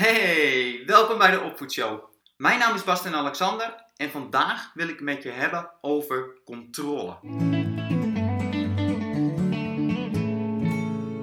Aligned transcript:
Hey, 0.00 0.82
welkom 0.86 1.18
bij 1.18 1.30
de 1.30 1.40
Opvoedshow. 1.40 2.04
Mijn 2.36 2.58
naam 2.58 2.74
is 2.74 2.84
Bastian 2.84 3.14
Alexander 3.14 3.84
en 3.96 4.10
vandaag 4.10 4.72
wil 4.74 4.88
ik 4.88 5.00
met 5.00 5.22
je 5.22 5.30
hebben 5.30 5.70
over 5.80 6.40
controle. 6.44 7.18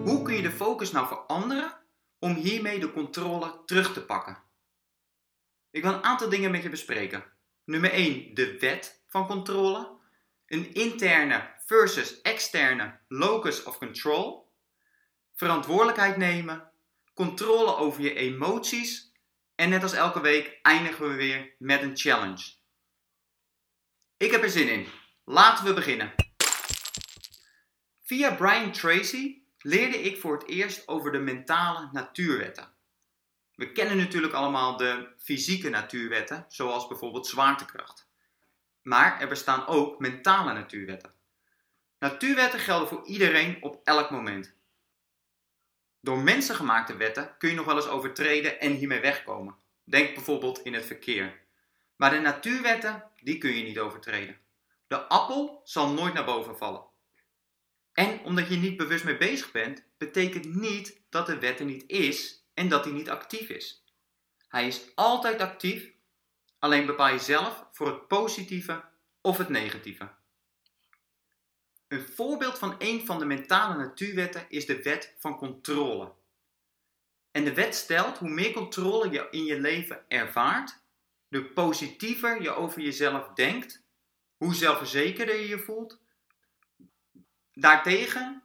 Hoe 0.03 0.21
kun 0.21 0.35
je 0.35 0.41
de 0.41 0.51
focus 0.51 0.91
nou 0.91 1.07
veranderen 1.07 1.77
om 2.19 2.33
hiermee 2.33 2.79
de 2.79 2.91
controle 2.91 3.61
terug 3.65 3.93
te 3.93 4.05
pakken? 4.05 4.43
Ik 5.71 5.83
wil 5.83 5.93
een 5.93 6.03
aantal 6.03 6.29
dingen 6.29 6.51
met 6.51 6.63
je 6.63 6.69
bespreken. 6.69 7.23
Nummer 7.65 7.91
1, 7.91 8.33
de 8.33 8.59
wet 8.59 9.03
van 9.07 9.27
controle. 9.27 9.97
Een 10.47 10.73
interne 10.73 11.53
versus 11.65 12.21
externe 12.21 12.99
locus 13.07 13.63
of 13.63 13.77
control. 13.77 14.51
Verantwoordelijkheid 15.35 16.17
nemen 16.17 16.71
controle 17.17 17.75
over 17.75 18.01
je 18.01 18.13
emoties 18.13 19.11
en 19.55 19.69
net 19.69 19.83
als 19.83 19.93
elke 19.93 20.21
week 20.21 20.59
eindigen 20.61 21.09
we 21.09 21.15
weer 21.15 21.55
met 21.57 21.81
een 21.81 21.97
challenge. 21.97 22.53
Ik 24.17 24.31
heb 24.31 24.43
er 24.43 24.49
zin 24.49 24.69
in. 24.69 24.87
Laten 25.25 25.65
we 25.65 25.73
beginnen. 25.73 26.13
Via 28.03 28.35
Brian 28.35 28.71
Tracy 28.71 29.41
leerde 29.57 30.01
ik 30.01 30.17
voor 30.17 30.37
het 30.37 30.47
eerst 30.47 30.87
over 30.87 31.11
de 31.11 31.19
mentale 31.19 31.89
natuurwetten. 31.91 32.73
We 33.55 33.71
kennen 33.71 33.97
natuurlijk 33.97 34.33
allemaal 34.33 34.77
de 34.77 35.13
fysieke 35.17 35.69
natuurwetten, 35.69 36.45
zoals 36.47 36.87
bijvoorbeeld 36.87 37.27
zwaartekracht. 37.27 38.07
Maar 38.81 39.21
er 39.21 39.27
bestaan 39.27 39.67
ook 39.67 39.99
mentale 39.99 40.53
natuurwetten. 40.53 41.13
Natuurwetten 41.99 42.59
gelden 42.59 42.87
voor 42.87 43.05
iedereen 43.05 43.63
op 43.63 43.81
elk 43.83 44.09
moment. 44.09 44.56
Door 46.01 46.17
mensengemaakte 46.17 46.95
wetten 46.95 47.37
kun 47.37 47.49
je 47.49 47.55
nog 47.55 47.65
wel 47.65 47.75
eens 47.75 47.87
overtreden 47.87 48.59
en 48.59 48.73
hiermee 48.73 48.99
wegkomen. 48.99 49.55
Denk 49.83 50.13
bijvoorbeeld 50.13 50.59
in 50.59 50.73
het 50.73 50.85
verkeer. 50.85 51.41
Maar 51.95 52.09
de 52.09 52.19
natuurwetten, 52.19 53.03
die 53.21 53.37
kun 53.37 53.55
je 53.55 53.63
niet 53.63 53.79
overtreden. 53.79 54.37
De 54.87 54.97
appel 54.97 55.61
zal 55.63 55.93
nooit 55.93 56.13
naar 56.13 56.25
boven 56.25 56.57
vallen. 56.57 56.85
En 57.93 58.19
omdat 58.19 58.49
je 58.49 58.55
niet 58.55 58.77
bewust 58.77 59.03
mee 59.03 59.17
bezig 59.17 59.51
bent, 59.51 59.83
betekent 59.97 60.55
niet 60.55 61.01
dat 61.09 61.25
de 61.25 61.39
wet 61.39 61.59
er 61.59 61.65
niet 61.65 61.83
is 61.87 62.45
en 62.53 62.69
dat 62.69 62.83
hij 62.83 62.93
niet 62.93 63.09
actief 63.09 63.49
is. 63.49 63.83
Hij 64.47 64.67
is 64.67 64.95
altijd 64.95 65.41
actief, 65.41 65.91
alleen 66.59 66.85
bepaal 66.85 67.09
je 67.09 67.19
zelf 67.19 67.65
voor 67.71 67.87
het 67.87 68.07
positieve 68.07 68.83
of 69.21 69.37
het 69.37 69.49
negatieve. 69.49 70.09
Een 71.87 72.07
voorbeeld 72.07 72.57
van 72.57 72.75
een 72.77 73.05
van 73.05 73.19
de 73.19 73.25
mentale 73.25 73.77
natuurwetten 73.77 74.45
is 74.49 74.65
de 74.65 74.81
wet 74.81 75.15
van 75.17 75.37
controle. 75.37 76.13
En 77.31 77.43
de 77.43 77.53
wet 77.53 77.75
stelt 77.75 78.17
hoe 78.17 78.29
meer 78.29 78.51
controle 78.51 79.09
je 79.09 79.27
in 79.31 79.45
je 79.45 79.59
leven 79.59 80.05
ervaart, 80.07 80.81
hoe 81.29 81.43
positiever 81.43 82.41
je 82.41 82.49
over 82.49 82.81
jezelf 82.81 83.33
denkt, 83.33 83.83
hoe 84.37 84.55
zelfverzekerder 84.55 85.35
je 85.35 85.47
je 85.47 85.59
voelt. 85.59 85.99
Daartegen 87.53 88.43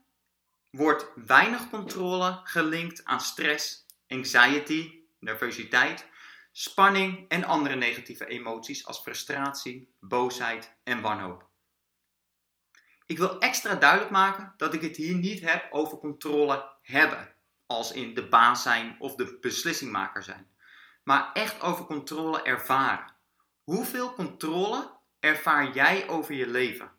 wordt 0.70 1.06
weinig 1.14 1.70
controle 1.70 2.40
gelinkt 2.44 3.04
aan 3.04 3.20
stress, 3.20 3.86
anxiety, 4.08 5.00
nervositeit, 5.18 6.06
spanning 6.52 7.28
en 7.28 7.44
andere 7.44 7.74
negatieve 7.74 8.26
emoties 8.26 8.86
als 8.86 9.00
frustratie, 9.00 9.94
boosheid 10.00 10.74
en 10.84 11.00
wanhoop. 11.00 11.51
Ik 13.12 13.18
wil 13.18 13.38
extra 13.38 13.74
duidelijk 13.74 14.10
maken 14.10 14.54
dat 14.56 14.74
ik 14.74 14.80
het 14.80 14.96
hier 14.96 15.14
niet 15.14 15.40
heb 15.40 15.72
over 15.72 15.98
controle 15.98 16.70
hebben, 16.82 17.34
als 17.66 17.92
in 17.92 18.14
de 18.14 18.28
baas 18.28 18.62
zijn 18.62 18.96
of 18.98 19.14
de 19.14 19.38
beslissingmaker 19.40 20.22
zijn, 20.22 20.50
maar 21.04 21.32
echt 21.32 21.60
over 21.60 21.84
controle 21.84 22.42
ervaren. 22.42 23.14
Hoeveel 23.62 24.14
controle 24.14 24.98
ervaar 25.18 25.74
jij 25.74 26.08
over 26.08 26.34
je 26.34 26.46
leven? 26.46 26.92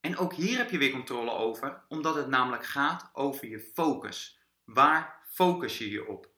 En 0.00 0.16
ook 0.16 0.32
hier 0.32 0.58
heb 0.58 0.70
je 0.70 0.78
weer 0.78 0.90
controle 0.90 1.30
over, 1.30 1.84
omdat 1.88 2.14
het 2.14 2.28
namelijk 2.28 2.64
gaat 2.64 3.10
over 3.12 3.48
je 3.48 3.60
focus. 3.74 4.38
Waar 4.64 5.26
focus 5.28 5.78
je 5.78 5.90
je 5.90 6.08
op? 6.08 6.30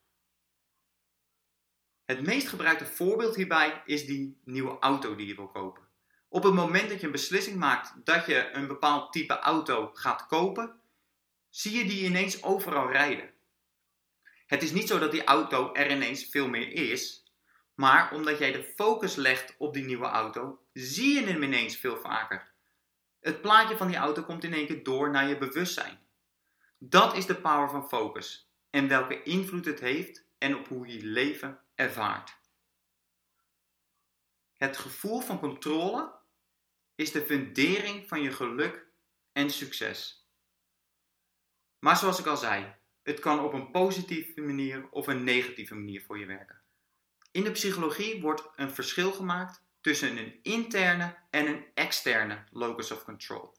Het 2.05 2.27
meest 2.27 2.49
gebruikte 2.49 2.87
voorbeeld 2.87 3.37
hierbij 3.37 3.83
is 3.85 4.07
die 4.07 4.41
nieuwe 4.45 4.79
auto 4.79 5.15
die 5.15 5.27
je 5.27 5.35
wil 5.35 5.49
kopen. 5.49 5.88
Op 6.29 6.43
het 6.43 6.55
moment 6.55 6.89
dat 6.89 7.01
je 7.01 7.07
een 7.07 7.13
beslissing 7.13 7.57
maakt 7.57 7.95
dat 8.05 8.27
je 8.27 8.51
een 8.53 8.67
bepaald 8.67 9.13
type 9.13 9.39
auto 9.39 9.91
gaat 9.95 10.27
kopen, 10.27 10.81
zie 11.51 11.79
je 11.79 11.85
die 11.85 12.05
ineens 12.05 12.43
overal 12.43 12.91
rijden. 12.91 13.31
Het 14.47 14.63
is 14.63 14.73
niet 14.73 14.89
zo 14.89 14.99
dat 14.99 15.11
die 15.11 15.25
auto 15.25 15.75
er 15.75 15.91
ineens 15.91 16.25
veel 16.25 16.49
meer 16.49 16.73
is, 16.73 17.33
maar 17.75 18.13
omdat 18.13 18.39
jij 18.39 18.53
de 18.53 18.73
focus 18.77 19.15
legt 19.15 19.55
op 19.59 19.75
die 19.75 19.85
nieuwe 19.85 20.07
auto, 20.07 20.59
zie 20.73 21.15
je 21.15 21.27
hem 21.27 21.43
ineens 21.43 21.77
veel 21.77 21.97
vaker. 21.97 22.53
Het 23.21 23.41
plaatje 23.41 23.77
van 23.77 23.87
die 23.87 23.97
auto 23.97 24.23
komt 24.23 24.45
in 24.45 24.55
één 24.55 24.67
keer 24.67 24.83
door 24.83 25.11
naar 25.11 25.29
je 25.29 25.39
bewustzijn. 25.39 25.99
Dat 26.79 27.17
is 27.17 27.27
de 27.27 27.35
power 27.35 27.71
van 27.71 27.89
focus 27.89 28.51
en 28.71 28.89
welke 28.89 29.23
invloed 29.23 29.65
het 29.65 29.81
heeft 29.81 30.25
en 30.39 30.57
op 30.57 30.69
hoe 30.69 30.87
je 30.87 31.05
leven 31.05 31.61
ervaart. 31.75 32.37
Het 34.57 34.77
gevoel 34.77 35.21
van 35.21 35.39
controle 35.39 36.18
is 36.99 37.13
de 37.13 37.25
fundering 37.25 38.09
van 38.09 38.23
je 38.23 38.33
geluk 38.33 38.87
en 39.33 39.51
succes. 39.51 40.29
Maar 41.79 41.97
zoals 41.97 42.19
ik 42.19 42.27
al 42.27 42.37
zei, 42.37 42.75
het 43.03 43.21
kan 43.21 43.41
op 43.41 43.53
een 43.53 43.71
positieve 43.71 44.41
manier 44.41 44.89
of 44.91 45.07
een 45.07 45.25
negatieve 45.25 45.75
manier 45.75 46.03
voor 46.03 46.19
je 46.19 46.27
werken. 46.27 46.63
In 47.31 47.45
de 47.45 47.51
psychologie 47.51 48.21
wordt 48.21 48.49
een 48.57 48.71
verschil 48.71 49.13
gemaakt 49.13 49.63
tussen 49.81 50.17
een 50.17 50.39
interne 50.43 51.17
en 51.31 51.47
een 51.47 51.67
externe 51.75 52.45
locus 52.51 52.91
of 52.91 53.05
control. 53.05 53.57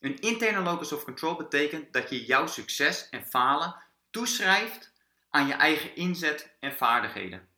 Een 0.00 0.18
interne 0.18 0.60
locus 0.60 0.92
of 0.92 1.04
control 1.04 1.36
betekent 1.36 1.92
dat 1.92 2.10
je 2.10 2.24
jouw 2.24 2.46
succes 2.46 3.08
en 3.08 3.26
falen 3.26 3.82
toeschrijft 4.10 4.92
aan 5.30 5.46
je 5.46 5.54
eigen 5.54 5.96
inzet 5.96 6.56
en 6.60 6.76
vaardigheden. 6.76 7.48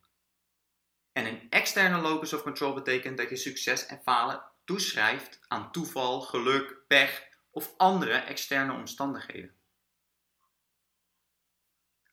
En 1.19 1.25
een 1.25 1.49
externe 1.49 2.01
locus 2.01 2.33
of 2.33 2.41
control 2.41 2.73
betekent 2.73 3.17
dat 3.17 3.29
je 3.29 3.35
succes 3.35 3.85
en 3.85 4.01
falen 4.03 4.41
toeschrijft 4.65 5.39
aan 5.47 5.71
toeval, 5.71 6.21
geluk, 6.21 6.77
pech 6.87 7.27
of 7.51 7.73
andere 7.77 8.13
externe 8.13 8.73
omstandigheden. 8.73 9.55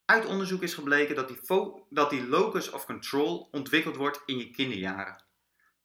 Uit 0.05 0.27
onderzoek 0.27 0.63
is 0.63 0.75
gebleken 0.75 1.15
dat 1.15 1.29
die, 1.29 1.41
dat 1.89 2.11
die 2.11 2.27
locus 2.27 2.71
of 2.71 2.87
control 2.87 3.49
ontwikkeld 3.51 3.97
wordt 3.97 4.23
in 4.25 4.39
je 4.39 4.51
kinderjaren, 4.51 5.25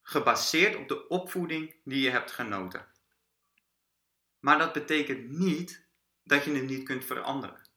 gebaseerd 0.02 0.76
op 0.76 0.88
de 0.88 1.08
opvoeding 1.08 1.76
die 1.84 2.02
je 2.02 2.10
hebt 2.10 2.32
genoten. 2.32 2.88
Maar 4.40 4.58
dat 4.58 4.74
betekent 4.74 5.30
niet 5.30 5.86
dat 6.24 6.44
je 6.44 6.52
het 6.52 6.68
niet 6.70 6.84
kunt 6.84 7.06
veranderen. 7.06 7.70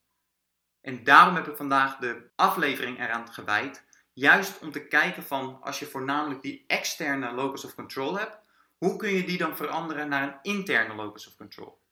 En 0.81 1.05
daarom 1.05 1.35
heb 1.35 1.47
ik 1.47 1.57
vandaag 1.57 1.97
de 1.97 2.31
aflevering 2.37 2.99
eraan 2.99 3.33
gewijd 3.33 3.84
Juist 4.15 4.59
om 4.59 4.73
te 4.73 4.87
kijken 4.87 5.23
van, 5.23 5.63
als 5.63 5.79
je 5.79 5.87
voornamelijk 5.87 6.43
die 6.43 6.65
externe 6.67 7.33
locus 7.33 7.65
of 7.65 7.75
control 7.75 8.19
hebt, 8.19 8.39
hoe 8.79 8.97
kun 8.97 9.11
je 9.11 9.25
die 9.25 9.39
dan 9.39 9.57
veranderen 9.57 10.09
naar 10.09 10.23
een 10.23 10.39
interne 10.43 10.95
locus 10.95 11.27
of 11.27 11.37
control? 11.37 11.83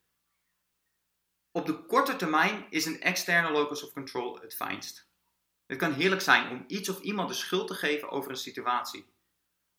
Op 1.51 1.65
de 1.65 1.85
korte 1.85 2.15
termijn 2.15 2.65
is 2.69 2.85
een 2.85 3.01
externe 3.01 3.51
locus 3.51 3.83
of 3.83 3.93
control 3.93 4.39
het 4.39 4.55
fijnst. 4.55 5.07
Het 5.65 5.77
kan 5.77 5.93
heerlijk 5.93 6.21
zijn 6.21 6.49
om 6.49 6.63
iets 6.67 6.89
of 6.89 6.99
iemand 6.99 7.29
de 7.29 7.35
schuld 7.35 7.67
te 7.67 7.73
geven 7.73 8.09
over 8.09 8.31
een 8.31 8.37
situatie. 8.37 9.05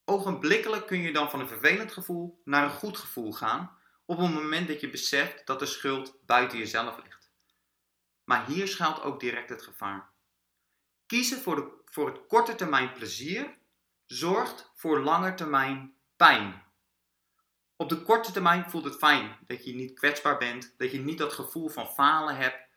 Ogenblikkelijk 0.04 0.86
kun 0.86 0.98
je 0.98 1.12
dan 1.12 1.30
van 1.30 1.40
een 1.40 1.48
vervelend 1.48 1.92
gevoel 1.92 2.40
naar 2.44 2.64
een 2.64 2.70
goed 2.70 2.98
gevoel 2.98 3.32
gaan 3.32 3.78
op 4.04 4.18
het 4.18 4.32
moment 4.32 4.68
dat 4.68 4.80
je 4.80 4.90
beseft 4.90 5.46
dat 5.46 5.58
de 5.58 5.66
schuld 5.66 6.18
buiten 6.26 6.58
jezelf 6.58 7.02
ligt. 7.02 7.30
Maar 8.24 8.46
hier 8.46 8.68
schuilt 8.68 9.02
ook 9.02 9.20
direct 9.20 9.48
het 9.48 9.62
gevaar. 9.62 10.12
Kiezen 11.06 11.40
voor, 11.40 11.56
de, 11.56 11.83
voor 11.94 12.06
het 12.06 12.26
korte 12.26 12.54
termijn 12.54 12.92
plezier 12.92 13.58
zorgt 14.04 14.70
voor 14.74 15.00
lange 15.00 15.34
termijn 15.34 15.96
pijn. 16.16 16.62
Op 17.76 17.88
de 17.88 18.02
korte 18.02 18.32
termijn 18.32 18.70
voelt 18.70 18.84
het 18.84 18.96
fijn 18.96 19.38
dat 19.46 19.64
je 19.64 19.74
niet 19.74 19.98
kwetsbaar 19.98 20.38
bent, 20.38 20.74
dat 20.76 20.90
je 20.90 20.98
niet 20.98 21.18
dat 21.18 21.32
gevoel 21.32 21.68
van 21.68 21.86
falen 21.86 22.36
hebt 22.36 22.68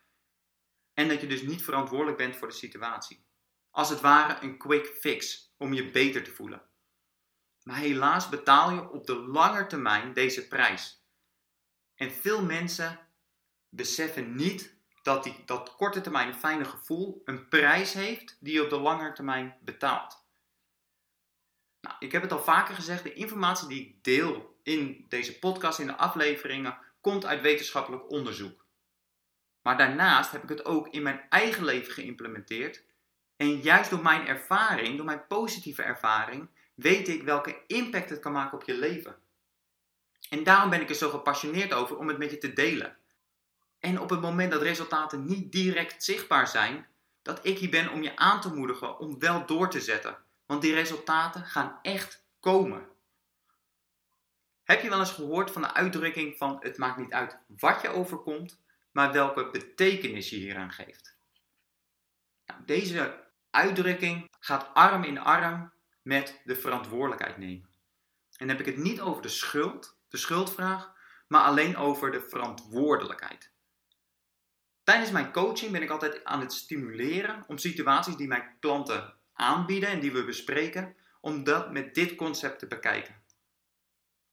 en 0.93 1.07
dat 1.07 1.21
je 1.21 1.27
dus 1.27 1.41
niet 1.41 1.63
verantwoordelijk 1.63 2.17
bent 2.17 2.35
voor 2.35 2.47
de 2.47 2.53
situatie. 2.53 3.25
Als 3.69 3.89
het 3.89 4.01
ware 4.01 4.43
een 4.43 4.57
quick 4.57 4.85
fix 4.85 5.53
om 5.57 5.73
je 5.73 5.91
beter 5.91 6.23
te 6.23 6.31
voelen. 6.31 6.69
Maar 7.63 7.77
helaas 7.77 8.29
betaal 8.29 8.71
je 8.71 8.89
op 8.89 9.05
de 9.05 9.15
lange 9.15 9.67
termijn 9.67 10.13
deze 10.13 10.47
prijs. 10.47 11.05
En 11.95 12.11
veel 12.11 12.43
mensen 12.43 12.99
beseffen 13.69 14.35
niet 14.35 14.76
dat 15.07 15.23
die, 15.23 15.43
dat 15.45 15.75
korte 15.75 16.01
termijn 16.01 16.35
fijne 16.35 16.65
gevoel 16.65 17.21
een 17.25 17.47
prijs 17.47 17.93
heeft 17.93 18.37
die 18.39 18.53
je 18.53 18.63
op 18.63 18.69
de 18.69 18.79
lange 18.79 19.13
termijn 19.13 19.57
betaalt. 19.61 20.25
Nou, 21.81 21.95
ik 21.99 22.11
heb 22.11 22.21
het 22.21 22.31
al 22.31 22.43
vaker 22.43 22.75
gezegd, 22.75 23.03
de 23.03 23.13
informatie 23.13 23.67
die 23.67 23.85
ik 23.85 24.03
deel 24.03 24.59
in 24.63 25.05
deze 25.09 25.39
podcast, 25.39 25.79
in 25.79 25.87
de 25.87 25.95
afleveringen, 25.95 26.77
komt 27.01 27.25
uit 27.25 27.41
wetenschappelijk 27.41 28.11
onderzoek. 28.11 28.65
Maar 29.61 29.77
daarnaast 29.77 30.31
heb 30.31 30.43
ik 30.43 30.49
het 30.49 30.65
ook 30.65 30.87
in 30.87 31.03
mijn 31.03 31.25
eigen 31.29 31.65
leven 31.65 31.93
geïmplementeerd. 31.93 32.83
En 33.35 33.61
juist 33.61 33.89
door 33.89 34.01
mijn 34.01 34.27
ervaring, 34.27 34.95
door 34.95 35.05
mijn 35.05 35.27
positieve 35.27 35.83
ervaring, 35.83 36.49
weet 36.75 37.07
ik 37.07 37.23
welke 37.23 37.63
impact 37.67 38.09
het 38.09 38.19
kan 38.19 38.31
maken 38.31 38.57
op 38.57 38.63
je 38.63 38.73
leven. 38.73 39.15
En 40.29 40.43
daarom 40.43 40.69
ben 40.69 40.81
ik 40.81 40.89
er 40.89 40.95
zo 40.95 41.09
gepassioneerd 41.09 41.73
over 41.73 41.97
om 41.97 42.07
het 42.07 42.17
met 42.17 42.31
je 42.31 42.37
te 42.37 42.53
delen. 42.53 42.97
En 43.79 43.99
op 43.99 44.09
het 44.09 44.21
moment 44.21 44.51
dat 44.51 44.61
resultaten 44.61 45.25
niet 45.25 45.51
direct 45.51 46.03
zichtbaar 46.03 46.47
zijn, 46.47 46.87
dat 47.21 47.39
ik 47.45 47.57
hier 47.57 47.69
ben 47.69 47.91
om 47.91 48.03
je 48.03 48.15
aan 48.15 48.41
te 48.41 48.53
moedigen 48.53 48.99
om 48.99 49.19
wel 49.19 49.45
door 49.45 49.69
te 49.69 49.81
zetten. 49.81 50.17
Want 50.45 50.61
die 50.61 50.73
resultaten 50.73 51.45
gaan 51.45 51.79
echt 51.81 52.25
komen. 52.39 52.87
Heb 54.63 54.81
je 54.81 54.89
wel 54.89 54.99
eens 54.99 55.11
gehoord 55.11 55.51
van 55.51 55.61
de 55.61 55.73
uitdrukking 55.73 56.37
van 56.37 56.57
het 56.59 56.77
maakt 56.77 56.97
niet 56.97 57.13
uit 57.13 57.37
wat 57.47 57.81
je 57.81 57.89
overkomt, 57.89 58.61
maar 58.91 59.11
welke 59.11 59.49
betekenis 59.49 60.29
je 60.29 60.35
hieraan 60.35 60.71
geeft? 60.71 61.17
Nou, 62.45 62.61
deze 62.65 63.23
uitdrukking 63.49 64.27
gaat 64.39 64.73
arm 64.73 65.03
in 65.03 65.19
arm 65.19 65.73
met 66.01 66.41
de 66.43 66.55
verantwoordelijkheid 66.55 67.37
nemen. 67.37 67.69
En 68.37 68.47
dan 68.47 68.57
heb 68.57 68.59
ik 68.59 68.65
het 68.65 68.83
niet 68.83 69.01
over 69.01 69.21
de 69.21 69.29
schuld, 69.29 69.97
de 70.07 70.17
schuldvraag, 70.17 70.93
maar 71.27 71.41
alleen 71.41 71.77
over 71.77 72.11
de 72.11 72.21
verantwoordelijkheid. 72.21 73.51
Tijdens 74.87 75.11
mijn 75.11 75.31
coaching 75.31 75.71
ben 75.71 75.81
ik 75.81 75.89
altijd 75.89 76.23
aan 76.23 76.39
het 76.39 76.53
stimuleren 76.53 77.43
om 77.47 77.57
situaties 77.57 78.15
die 78.15 78.27
mijn 78.27 78.57
klanten 78.59 79.13
aanbieden 79.33 79.89
en 79.89 79.99
die 79.99 80.11
we 80.11 80.23
bespreken, 80.23 80.95
om 81.21 81.43
dat 81.43 81.71
met 81.71 81.95
dit 81.95 82.15
concept 82.15 82.59
te 82.59 82.67
bekijken. 82.67 83.23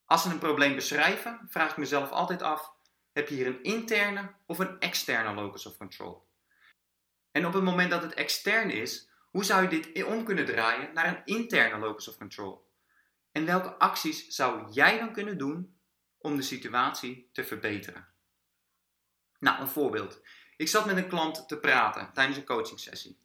Als 0.05 0.23
ze 0.23 0.31
een 0.31 0.39
probleem 0.39 0.75
beschrijven, 0.75 1.47
vraag 1.49 1.71
ik 1.71 1.77
mezelf 1.77 2.11
altijd 2.11 2.43
af: 2.43 2.73
heb 3.13 3.29
je 3.29 3.35
hier 3.35 3.47
een 3.47 3.63
interne 3.63 4.35
of 4.47 4.59
een 4.59 4.79
externe 4.79 5.35
locus 5.35 5.67
of 5.67 5.77
control? 5.77 6.29
En 7.31 7.47
op 7.47 7.53
het 7.53 7.63
moment 7.63 7.91
dat 7.91 8.03
het 8.03 8.15
extern 8.15 8.71
is, 8.71 9.09
hoe 9.31 9.45
zou 9.45 9.63
je 9.63 9.69
dit 9.69 10.05
om 10.05 10.25
kunnen 10.25 10.45
draaien 10.45 10.95
naar 10.95 11.07
een 11.07 11.23
interne 11.25 11.79
locus 11.79 12.09
of 12.09 12.17
control? 12.17 12.71
En 13.33 13.47
welke 13.47 13.75
acties 13.75 14.27
zou 14.27 14.73
jij 14.73 14.99
dan 14.99 15.13
kunnen 15.13 15.39
doen 15.39 15.79
om 16.19 16.37
de 16.37 16.43
situatie 16.43 17.29
te 17.33 17.45
verbeteren? 17.45 18.09
Nou, 19.39 19.61
een 19.61 19.69
voorbeeld. 19.69 20.23
Ik 20.57 20.69
zat 20.69 20.87
met 20.87 20.97
een 20.97 21.09
klant 21.09 21.49
te 21.49 21.59
praten 21.59 22.13
tijdens 22.13 22.37
een 22.37 22.45
coaching 22.45 22.81
sessie. 22.81 23.19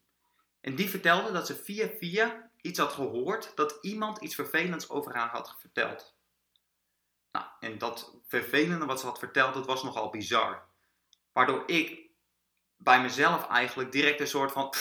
En 0.62 0.76
die 0.76 0.90
vertelde 0.90 1.32
dat 1.32 1.48
ze 1.48 1.56
via 1.56 1.90
via 2.00 2.50
iets 2.62 2.80
had 2.80 2.92
gehoord 2.92 3.56
dat 3.56 3.78
iemand 3.82 4.22
iets 4.22 4.36
vervelends 4.36 4.90
over 4.90 5.16
haar 5.16 5.30
had 5.30 5.56
verteld. 5.60 6.16
Nou, 7.32 7.46
en 7.60 7.78
dat 7.78 8.16
vervelende 8.28 8.86
wat 8.86 9.00
ze 9.00 9.06
had 9.06 9.20
verteld, 9.20 9.54
dat 9.54 9.66
was 9.66 9.84
nogal 9.84 10.10
bizar. 10.10 10.68
Waardoor 11.32 11.64
ik 11.66 12.10
bij 12.78 13.02
mezelf 13.02 13.48
eigenlijk 13.48 13.92
direct 13.92 14.20
een 14.20 14.28
soort 14.28 14.52
van, 14.52 14.74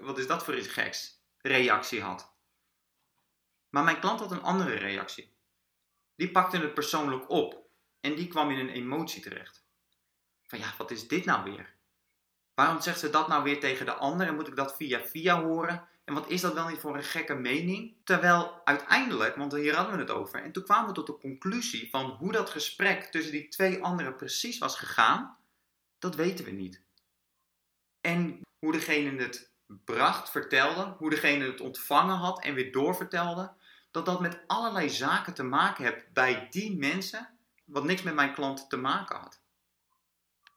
wat 0.00 0.18
is 0.18 0.26
dat 0.26 0.44
voor 0.44 0.56
iets 0.56 0.68
geks, 0.68 1.20
reactie 1.38 2.02
had. 2.02 2.32
Maar 3.68 3.84
mijn 3.84 4.00
klant 4.00 4.20
had 4.20 4.30
een 4.30 4.42
andere 4.42 4.74
reactie. 4.74 5.36
Die 6.16 6.30
pakte 6.30 6.58
het 6.58 6.74
persoonlijk 6.74 7.30
op 7.30 7.66
en 8.00 8.14
die 8.14 8.28
kwam 8.28 8.50
in 8.50 8.58
een 8.58 8.74
emotie 8.74 9.22
terecht. 9.22 9.67
Van 10.48 10.58
ja, 10.58 10.74
wat 10.78 10.90
is 10.90 11.08
dit 11.08 11.24
nou 11.24 11.44
weer? 11.44 11.74
Waarom 12.54 12.80
zegt 12.80 12.98
ze 12.98 13.10
dat 13.10 13.28
nou 13.28 13.42
weer 13.42 13.60
tegen 13.60 13.86
de 13.86 13.92
ander 13.92 14.26
en 14.26 14.34
moet 14.34 14.48
ik 14.48 14.56
dat 14.56 14.76
via 14.76 15.00
via 15.00 15.42
horen? 15.42 15.88
En 16.04 16.14
wat 16.14 16.28
is 16.28 16.40
dat 16.40 16.54
wel 16.54 16.68
niet 16.68 16.78
voor 16.78 16.96
een 16.96 17.04
gekke 17.04 17.34
mening? 17.34 17.96
Terwijl 18.04 18.60
uiteindelijk, 18.64 19.36
want 19.36 19.52
hier 19.52 19.74
hadden 19.74 19.94
we 19.94 20.00
het 20.00 20.10
over, 20.10 20.42
en 20.42 20.52
toen 20.52 20.62
kwamen 20.62 20.88
we 20.88 20.94
tot 20.94 21.06
de 21.06 21.18
conclusie 21.18 21.90
van 21.90 22.10
hoe 22.10 22.32
dat 22.32 22.50
gesprek 22.50 23.02
tussen 23.04 23.32
die 23.32 23.48
twee 23.48 23.82
anderen 23.82 24.16
precies 24.16 24.58
was 24.58 24.76
gegaan, 24.76 25.36
dat 25.98 26.14
weten 26.14 26.44
we 26.44 26.50
niet. 26.50 26.82
En 28.00 28.40
hoe 28.58 28.72
degene 28.72 29.22
het 29.22 29.50
bracht, 29.66 30.30
vertelde, 30.30 30.94
hoe 30.98 31.10
degene 31.10 31.44
het 31.44 31.60
ontvangen 31.60 32.16
had 32.16 32.42
en 32.42 32.54
weer 32.54 32.72
doorvertelde, 32.72 33.52
dat 33.90 34.06
dat 34.06 34.20
met 34.20 34.40
allerlei 34.46 34.88
zaken 34.88 35.34
te 35.34 35.42
maken 35.42 35.84
heeft 35.84 36.12
bij 36.12 36.46
die 36.50 36.76
mensen, 36.76 37.38
wat 37.64 37.84
niks 37.84 38.02
met 38.02 38.14
mijn 38.14 38.34
klant 38.34 38.70
te 38.70 38.76
maken 38.76 39.16
had. 39.16 39.40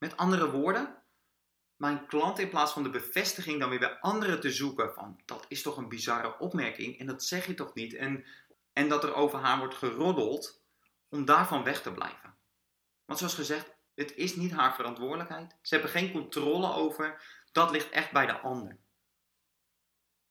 Met 0.02 0.18
andere 0.18 0.52
woorden, 0.52 1.04
mijn 1.76 2.06
klant 2.06 2.40
in 2.40 2.50
plaats 2.50 2.74
van 2.74 2.84
de 2.84 2.90
bevestiging 2.90 3.60
dan 3.60 3.70
weer 3.70 3.80
bij 3.80 4.00
anderen 4.00 4.40
te 4.40 4.52
zoeken 4.52 4.94
van 4.94 5.22
dat 5.26 5.46
is 5.48 5.62
toch 5.62 5.78
een 5.78 5.90
bizarre 5.90 6.40
opmerking 6.40 7.00
en 7.00 7.06
dat 7.06 7.24
zeg 7.24 7.46
je 7.46 7.54
toch 7.54 7.74
niet 7.74 7.94
en, 7.94 8.26
en 8.74 8.90
dat 8.90 9.04
er 9.04 9.14
over 9.14 9.40
haar 9.40 9.58
wordt 9.58 9.76
geroddeld 9.76 10.62
om 11.10 11.26
daarvan 11.26 11.64
weg 11.64 11.82
te 11.82 11.92
blijven. 11.92 12.36
Want 13.06 13.20
zoals 13.20 13.36
gezegd, 13.36 13.76
het 13.96 14.16
is 14.16 14.36
niet 14.36 14.52
haar 14.52 14.76
verantwoordelijkheid. 14.76 15.58
Ze 15.62 15.74
hebben 15.74 15.92
geen 15.92 16.12
controle 16.12 16.74
over. 16.74 17.24
Dat 17.52 17.72
ligt 17.72 17.90
echt 17.90 18.12
bij 18.12 18.26
de 18.26 18.40
ander. 18.40 18.78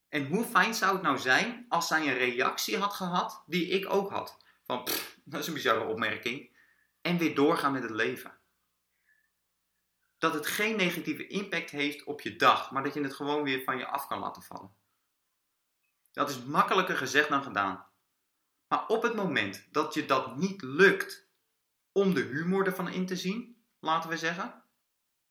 En 0.09 0.27
hoe 0.27 0.45
fijn 0.45 0.75
zou 0.75 0.93
het 0.93 1.03
nou 1.03 1.19
zijn 1.19 1.67
als 1.69 1.87
zij 1.87 2.07
een 2.07 2.19
reactie 2.19 2.79
had 2.79 2.93
gehad 2.93 3.43
die 3.47 3.69
ik 3.69 3.93
ook 3.93 4.11
had. 4.11 4.37
Van, 4.63 4.89
dat 5.25 5.41
is 5.41 5.47
een 5.47 5.55
bizarre 5.55 5.85
opmerking. 5.85 6.57
En 7.01 7.19
weer 7.19 7.35
doorgaan 7.35 7.73
met 7.73 7.83
het 7.83 7.93
leven 7.93 8.40
dat 10.21 10.35
het 10.35 10.47
geen 10.47 10.77
negatieve 10.77 11.27
impact 11.27 11.71
heeft 11.71 12.05
op 12.05 12.21
je 12.21 12.37
dag, 12.37 12.71
maar 12.71 12.83
dat 12.83 12.95
je 12.95 13.03
het 13.03 13.15
gewoon 13.15 13.43
weer 13.43 13.63
van 13.63 13.79
je 13.79 13.87
af 13.87 14.07
kan 14.07 14.19
laten 14.19 14.43
vallen. 14.43 14.75
Dat 16.13 16.31
is 16.31 16.43
makkelijker 16.43 16.97
gezegd 16.97 17.29
dan 17.29 17.43
gedaan. 17.43 17.87
Maar 18.69 18.87
op 18.87 19.03
het 19.03 19.15
moment 19.15 19.69
dat 19.71 19.95
je 19.95 20.07
dat 20.07 20.37
niet 20.37 20.63
lukt 20.63 21.29
om 21.93 22.15
de 22.15 22.21
humor 22.21 22.67
ervan 22.67 22.89
in 22.89 23.07
te 23.07 23.17
zien, 23.17 23.65
laten 23.79 24.11
we 24.11 24.17
zeggen, 24.17 24.65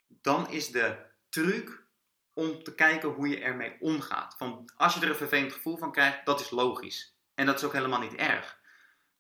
dan 0.08 0.50
is 0.50 0.72
de 0.72 1.06
truc 1.30 1.88
om 2.34 2.64
te 2.64 2.76
kijken 2.76 3.10
hoe 3.10 3.28
je 3.28 3.40
ermee 3.40 3.78
omgaat. 3.80 4.36
Van 4.38 4.72
als 4.76 4.94
je 4.94 5.02
er 5.02 5.10
een 5.10 5.16
vervelend 5.16 5.54
gevoel 5.54 5.78
van 5.78 5.92
krijgt, 5.92 6.26
dat 6.26 6.40
is 6.40 6.50
logisch. 6.50 7.18
En 7.34 7.46
dat 7.46 7.58
is 7.58 7.64
ook 7.64 7.74
helemaal 7.74 8.00
niet 8.00 8.16
erg. 8.16 8.60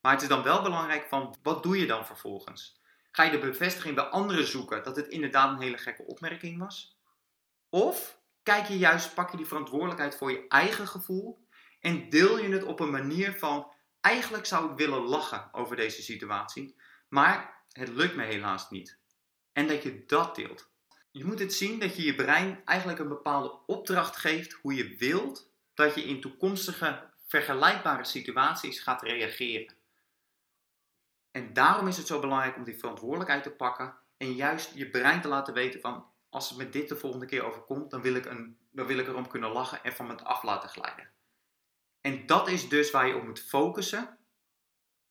Maar 0.01 0.11
het 0.11 0.21
is 0.21 0.27
dan 0.27 0.43
wel 0.43 0.61
belangrijk 0.61 1.07
van 1.07 1.37
wat 1.43 1.63
doe 1.63 1.79
je 1.79 1.87
dan 1.87 2.05
vervolgens? 2.05 2.78
Ga 3.19 3.25
je 3.25 3.31
de 3.31 3.39
bevestiging 3.39 3.95
bij 3.95 4.03
anderen 4.03 4.47
zoeken 4.47 4.83
dat 4.83 4.95
het 4.95 5.07
inderdaad 5.07 5.51
een 5.51 5.61
hele 5.61 5.77
gekke 5.77 6.03
opmerking 6.03 6.59
was? 6.59 6.97
Of 7.69 8.19
kijk 8.43 8.67
je 8.67 8.77
juist, 8.77 9.13
pak 9.13 9.31
je 9.31 9.37
die 9.37 9.45
verantwoordelijkheid 9.45 10.15
voor 10.15 10.31
je 10.31 10.47
eigen 10.47 10.87
gevoel 10.87 11.47
en 11.79 12.09
deel 12.09 12.37
je 12.37 12.49
het 12.49 12.63
op 12.63 12.79
een 12.79 12.89
manier 12.89 13.33
van 13.33 13.73
eigenlijk 14.01 14.45
zou 14.45 14.71
ik 14.71 14.77
willen 14.77 15.01
lachen 15.01 15.49
over 15.51 15.75
deze 15.75 16.01
situatie, 16.01 16.75
maar 17.09 17.63
het 17.71 17.89
lukt 17.89 18.15
me 18.15 18.23
helaas 18.23 18.69
niet. 18.69 18.99
En 19.53 19.67
dat 19.67 19.83
je 19.83 20.03
dat 20.05 20.35
deelt. 20.35 20.69
Je 21.11 21.25
moet 21.25 21.39
het 21.39 21.53
zien 21.53 21.79
dat 21.79 21.95
je 21.95 22.03
je 22.03 22.15
brein 22.15 22.61
eigenlijk 22.65 22.99
een 22.99 23.07
bepaalde 23.07 23.59
opdracht 23.65 24.17
geeft 24.17 24.53
hoe 24.53 24.73
je 24.73 24.95
wilt 24.97 25.51
dat 25.73 25.95
je 25.95 26.03
in 26.03 26.21
toekomstige 26.21 27.09
vergelijkbare 27.27 28.05
situaties 28.05 28.79
gaat 28.79 29.01
reageren. 29.01 29.78
En 31.31 31.53
daarom 31.53 31.87
is 31.87 31.97
het 31.97 32.07
zo 32.07 32.19
belangrijk 32.19 32.55
om 32.55 32.63
die 32.63 32.79
verantwoordelijkheid 32.79 33.43
te 33.43 33.51
pakken 33.51 33.97
en 34.17 34.33
juist 34.33 34.73
je 34.75 34.89
brein 34.89 35.21
te 35.21 35.27
laten 35.27 35.53
weten 35.53 35.81
van 35.81 36.05
als 36.29 36.49
het 36.49 36.57
met 36.57 36.73
dit 36.73 36.89
de 36.89 36.95
volgende 36.95 37.25
keer 37.25 37.43
overkomt, 37.43 37.91
dan 37.91 38.01
wil 38.01 38.13
ik, 38.13 38.25
een, 38.25 38.57
dan 38.71 38.85
wil 38.85 38.97
ik 38.97 39.07
erom 39.07 39.27
kunnen 39.27 39.51
lachen 39.51 39.83
en 39.83 39.93
van 39.93 40.07
me 40.07 40.23
af 40.23 40.43
laten 40.43 40.69
glijden. 40.69 41.09
En 42.01 42.25
dat 42.25 42.47
is 42.47 42.69
dus 42.69 42.91
waar 42.91 43.07
je 43.07 43.15
op 43.15 43.23
moet 43.23 43.41
focussen, 43.41 44.17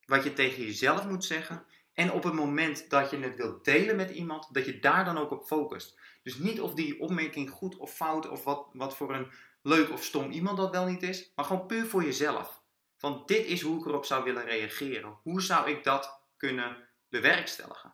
wat 0.05 0.23
je 0.23 0.33
tegen 0.33 0.63
jezelf 0.63 1.07
moet 1.07 1.23
zeggen. 1.23 1.65
En 1.93 2.11
op 2.11 2.23
het 2.23 2.33
moment 2.33 2.89
dat 2.89 3.09
je 3.09 3.17
het 3.17 3.35
wilt 3.35 3.65
delen 3.65 3.95
met 3.95 4.09
iemand, 4.09 4.53
dat 4.53 4.65
je 4.65 4.79
daar 4.79 5.05
dan 5.05 5.17
ook 5.17 5.31
op 5.31 5.45
focust. 5.45 5.99
Dus 6.23 6.37
niet 6.37 6.61
of 6.61 6.73
die 6.73 6.99
opmerking 6.99 7.49
goed 7.49 7.77
of 7.77 7.93
fout 7.93 8.29
of 8.29 8.43
wat, 8.43 8.69
wat 8.73 8.95
voor 8.95 9.13
een 9.13 9.31
leuk 9.61 9.91
of 9.91 10.03
stom 10.03 10.31
iemand 10.31 10.57
dat 10.57 10.71
wel 10.71 10.85
niet 10.85 11.03
is, 11.03 11.31
maar 11.35 11.45
gewoon 11.45 11.65
puur 11.65 11.85
voor 11.85 12.03
jezelf. 12.03 12.58
Van 12.99 13.23
dit 13.25 13.45
is 13.45 13.61
hoe 13.61 13.79
ik 13.79 13.85
erop 13.85 14.05
zou 14.05 14.23
willen 14.23 14.45
reageren. 14.45 15.19
Hoe 15.23 15.41
zou 15.41 15.69
ik 15.69 15.83
dat 15.83 16.21
kunnen 16.37 16.87
bewerkstelligen? 17.09 17.93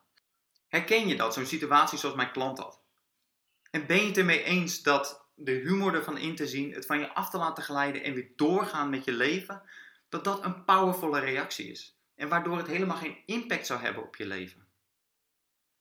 Herken 0.68 1.08
je 1.08 1.16
dat, 1.16 1.34
zo'n 1.34 1.46
situatie 1.46 1.98
zoals 1.98 2.16
mijn 2.16 2.32
klant 2.32 2.58
had? 2.58 2.82
En 3.70 3.86
ben 3.86 3.96
je 3.96 4.06
het 4.06 4.16
ermee 4.16 4.42
eens 4.42 4.82
dat 4.82 5.28
de 5.34 5.52
humor 5.52 5.94
ervan 5.94 6.18
in 6.18 6.36
te 6.36 6.46
zien, 6.46 6.72
het 6.72 6.86
van 6.86 6.98
je 6.98 7.14
af 7.14 7.30
te 7.30 7.38
laten 7.38 7.64
glijden 7.64 8.02
en 8.02 8.14
weer 8.14 8.32
doorgaan 8.36 8.90
met 8.90 9.04
je 9.04 9.12
leven, 9.12 9.62
dat 10.08 10.24
dat 10.24 10.44
een 10.44 10.64
powervolle 10.64 11.20
reactie 11.20 11.70
is? 11.70 11.98
En 12.14 12.28
waardoor 12.28 12.56
het 12.56 12.66
helemaal 12.66 12.96
geen 12.96 13.22
impact 13.26 13.66
zou 13.66 13.80
hebben 13.80 14.02
op 14.02 14.16
je 14.16 14.26
leven. 14.26 14.66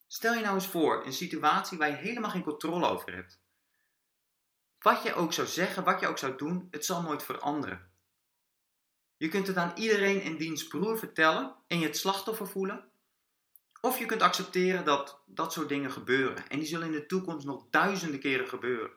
Stel 0.07 0.33
je 0.33 0.41
nou 0.41 0.55
eens 0.55 0.67
voor 0.67 1.05
een 1.05 1.13
situatie 1.13 1.77
waar 1.77 1.89
je 1.89 1.95
helemaal 1.95 2.29
geen 2.29 2.43
controle 2.43 2.87
over 2.87 3.13
hebt. 3.13 3.41
Wat 4.79 5.03
je 5.03 5.13
ook 5.13 5.33
zou 5.33 5.47
zeggen, 5.47 5.83
wat 5.83 5.99
je 5.99 6.07
ook 6.07 6.17
zou 6.17 6.37
doen, 6.37 6.67
het 6.71 6.85
zal 6.85 7.01
nooit 7.01 7.23
veranderen. 7.23 7.93
Je 9.17 9.27
kunt 9.27 9.47
het 9.47 9.57
aan 9.57 9.71
iedereen 9.75 10.21
in 10.21 10.37
diens 10.37 10.67
broer 10.67 10.97
vertellen 10.97 11.55
en 11.67 11.79
je 11.79 11.85
het 11.85 11.97
slachtoffer 11.97 12.47
voelen. 12.47 12.85
Of 13.81 13.99
je 13.99 14.05
kunt 14.05 14.21
accepteren 14.21 14.85
dat 14.85 15.21
dat 15.25 15.53
soort 15.53 15.69
dingen 15.69 15.91
gebeuren. 15.91 16.49
En 16.49 16.59
die 16.59 16.67
zullen 16.67 16.87
in 16.87 16.93
de 16.93 17.05
toekomst 17.05 17.45
nog 17.45 17.65
duizenden 17.69 18.19
keren 18.19 18.47
gebeuren. 18.47 18.91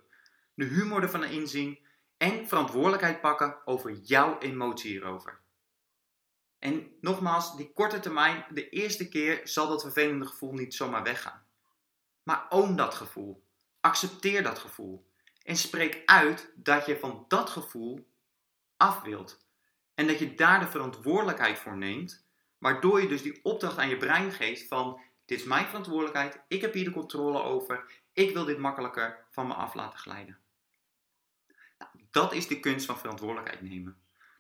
De 0.54 0.64
humor 0.64 1.02
ervan 1.02 1.25
inzien 1.25 1.78
en 2.16 2.48
verantwoordelijkheid 2.48 3.20
pakken 3.20 3.56
over 3.64 3.92
jouw 3.92 4.38
emotie 4.38 4.90
hierover. 4.90 5.40
En 6.58 6.92
nogmaals, 7.00 7.56
die 7.56 7.72
korte 7.72 8.00
termijn, 8.00 8.46
de 8.50 8.68
eerste 8.68 9.08
keer 9.08 9.40
zal 9.44 9.68
dat 9.68 9.82
vervelende 9.82 10.26
gevoel 10.26 10.52
niet 10.52 10.75
zomaar 10.75 11.02
weggaan. 11.02 11.46
Maar 12.22 12.46
own 12.48 12.75
dat 12.75 12.94
gevoel. 12.94 13.44
Accepteer 13.80 14.42
dat 14.42 14.58
gevoel. 14.58 15.06
En 15.42 15.56
spreek 15.56 16.02
uit 16.04 16.52
dat 16.54 16.87
je 16.87 16.98
van 16.98 17.25
dat 17.28 17.50
gevoel 17.50 18.08
af 18.76 19.02
wilt. 19.02 19.46
En 19.98 20.06
dat 20.06 20.18
je 20.18 20.34
daar 20.34 20.60
de 20.60 20.66
verantwoordelijkheid 20.66 21.58
voor 21.58 21.76
neemt. 21.76 22.26
Waardoor 22.58 23.00
je 23.00 23.08
dus 23.08 23.22
die 23.22 23.40
opdracht 23.42 23.78
aan 23.78 23.88
je 23.88 23.96
brein 23.96 24.32
geeft 24.32 24.68
van 24.68 25.00
dit 25.24 25.38
is 25.38 25.44
mijn 25.44 25.66
verantwoordelijkheid, 25.66 26.40
ik 26.48 26.60
heb 26.60 26.72
hier 26.72 26.84
de 26.84 26.90
controle 26.90 27.42
over, 27.42 27.84
ik 28.12 28.32
wil 28.32 28.44
dit 28.44 28.58
makkelijker 28.58 29.24
van 29.30 29.46
me 29.46 29.54
af 29.54 29.74
laten 29.74 29.98
glijden. 29.98 30.38
Nou, 31.78 31.90
dat 32.10 32.32
is 32.32 32.46
de 32.46 32.60
kunst 32.60 32.86
van 32.86 32.98
verantwoordelijkheid 32.98 33.62
nemen. 33.62 33.96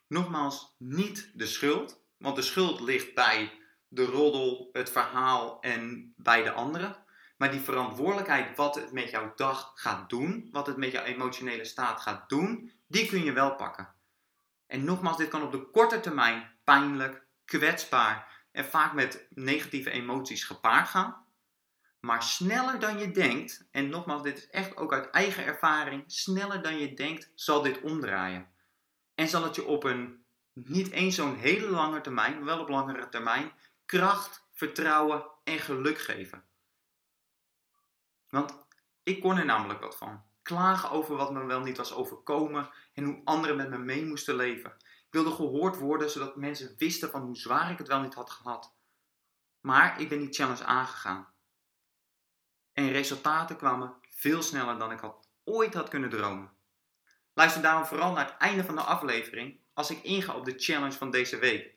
Nogmaals, 0.06 0.74
niet 0.76 1.30
de 1.34 1.46
schuld, 1.46 2.00
want 2.16 2.36
de 2.36 2.42
schuld 2.42 2.80
ligt 2.80 3.14
bij 3.14 3.52
de 3.88 4.04
roddel, 4.04 4.68
het 4.72 4.90
verhaal 4.90 5.60
en 5.60 6.12
bij 6.16 6.42
de 6.42 6.52
anderen. 6.52 6.96
Maar 7.36 7.50
die 7.50 7.60
verantwoordelijkheid, 7.60 8.56
wat 8.56 8.74
het 8.74 8.92
met 8.92 9.10
jouw 9.10 9.32
dag 9.36 9.72
gaat 9.74 10.10
doen, 10.10 10.48
wat 10.52 10.66
het 10.66 10.76
met 10.76 10.92
jouw 10.92 11.04
emotionele 11.04 11.64
staat 11.64 12.00
gaat 12.00 12.28
doen, 12.28 12.72
die 12.86 13.08
kun 13.08 13.24
je 13.24 13.32
wel 13.32 13.54
pakken. 13.54 13.96
En 14.68 14.84
nogmaals, 14.84 15.16
dit 15.16 15.28
kan 15.28 15.42
op 15.42 15.52
de 15.52 15.70
korte 15.70 16.00
termijn 16.00 16.50
pijnlijk, 16.64 17.26
kwetsbaar 17.44 18.46
en 18.52 18.64
vaak 18.64 18.92
met 18.92 19.26
negatieve 19.30 19.90
emoties 19.90 20.44
gepaard 20.44 20.88
gaan. 20.88 21.26
Maar 22.00 22.22
sneller 22.22 22.78
dan 22.78 22.98
je 22.98 23.10
denkt, 23.10 23.68
en 23.70 23.88
nogmaals, 23.88 24.22
dit 24.22 24.38
is 24.38 24.50
echt 24.50 24.76
ook 24.76 24.92
uit 24.92 25.10
eigen 25.10 25.44
ervaring, 25.44 26.04
sneller 26.06 26.62
dan 26.62 26.78
je 26.78 26.94
denkt 26.94 27.32
zal 27.34 27.62
dit 27.62 27.80
omdraaien. 27.80 28.48
En 29.14 29.28
zal 29.28 29.42
het 29.42 29.54
je 29.54 29.64
op 29.64 29.84
een 29.84 30.24
niet 30.52 30.90
eens 30.90 31.14
zo'n 31.14 31.36
hele 31.36 31.68
lange 31.68 32.00
termijn, 32.00 32.34
maar 32.34 32.44
wel 32.44 32.60
op 32.60 32.68
langere 32.68 33.08
termijn, 33.08 33.52
kracht, 33.86 34.46
vertrouwen 34.52 35.24
en 35.44 35.58
geluk 35.58 35.98
geven. 35.98 36.44
Want 38.28 38.66
ik 39.02 39.20
kon 39.20 39.36
er 39.36 39.44
namelijk 39.44 39.80
wat 39.80 39.96
van. 39.96 40.27
Klagen 40.48 40.90
over 40.90 41.16
wat 41.16 41.32
me 41.32 41.44
wel 41.44 41.60
niet 41.60 41.76
was 41.76 41.94
overkomen 41.94 42.70
en 42.94 43.04
hoe 43.04 43.20
anderen 43.24 43.56
met 43.56 43.70
me 43.70 43.78
mee 43.78 44.04
moesten 44.04 44.34
leven. 44.34 44.70
Ik 44.78 45.06
wilde 45.10 45.30
gehoord 45.30 45.78
worden 45.78 46.10
zodat 46.10 46.36
mensen 46.36 46.74
wisten 46.78 47.10
van 47.10 47.22
hoe 47.22 47.36
zwaar 47.36 47.70
ik 47.70 47.78
het 47.78 47.88
wel 47.88 48.00
niet 48.00 48.14
had 48.14 48.30
gehad. 48.30 48.74
Maar 49.60 50.00
ik 50.00 50.08
ben 50.08 50.18
die 50.18 50.32
challenge 50.32 50.64
aangegaan. 50.64 51.28
En 52.72 52.92
resultaten 52.92 53.56
kwamen 53.56 53.94
veel 54.08 54.42
sneller 54.42 54.78
dan 54.78 54.92
ik 54.92 55.00
had, 55.00 55.28
ooit 55.44 55.74
had 55.74 55.88
kunnen 55.88 56.10
dromen. 56.10 56.50
Luister 57.34 57.62
daarom 57.62 57.84
vooral 57.84 58.12
naar 58.12 58.26
het 58.26 58.36
einde 58.36 58.64
van 58.64 58.74
de 58.74 58.82
aflevering 58.82 59.60
als 59.72 59.90
ik 59.90 60.02
inga 60.02 60.34
op 60.34 60.44
de 60.44 60.54
challenge 60.56 60.98
van 60.98 61.10
deze 61.10 61.38
week. 61.38 61.74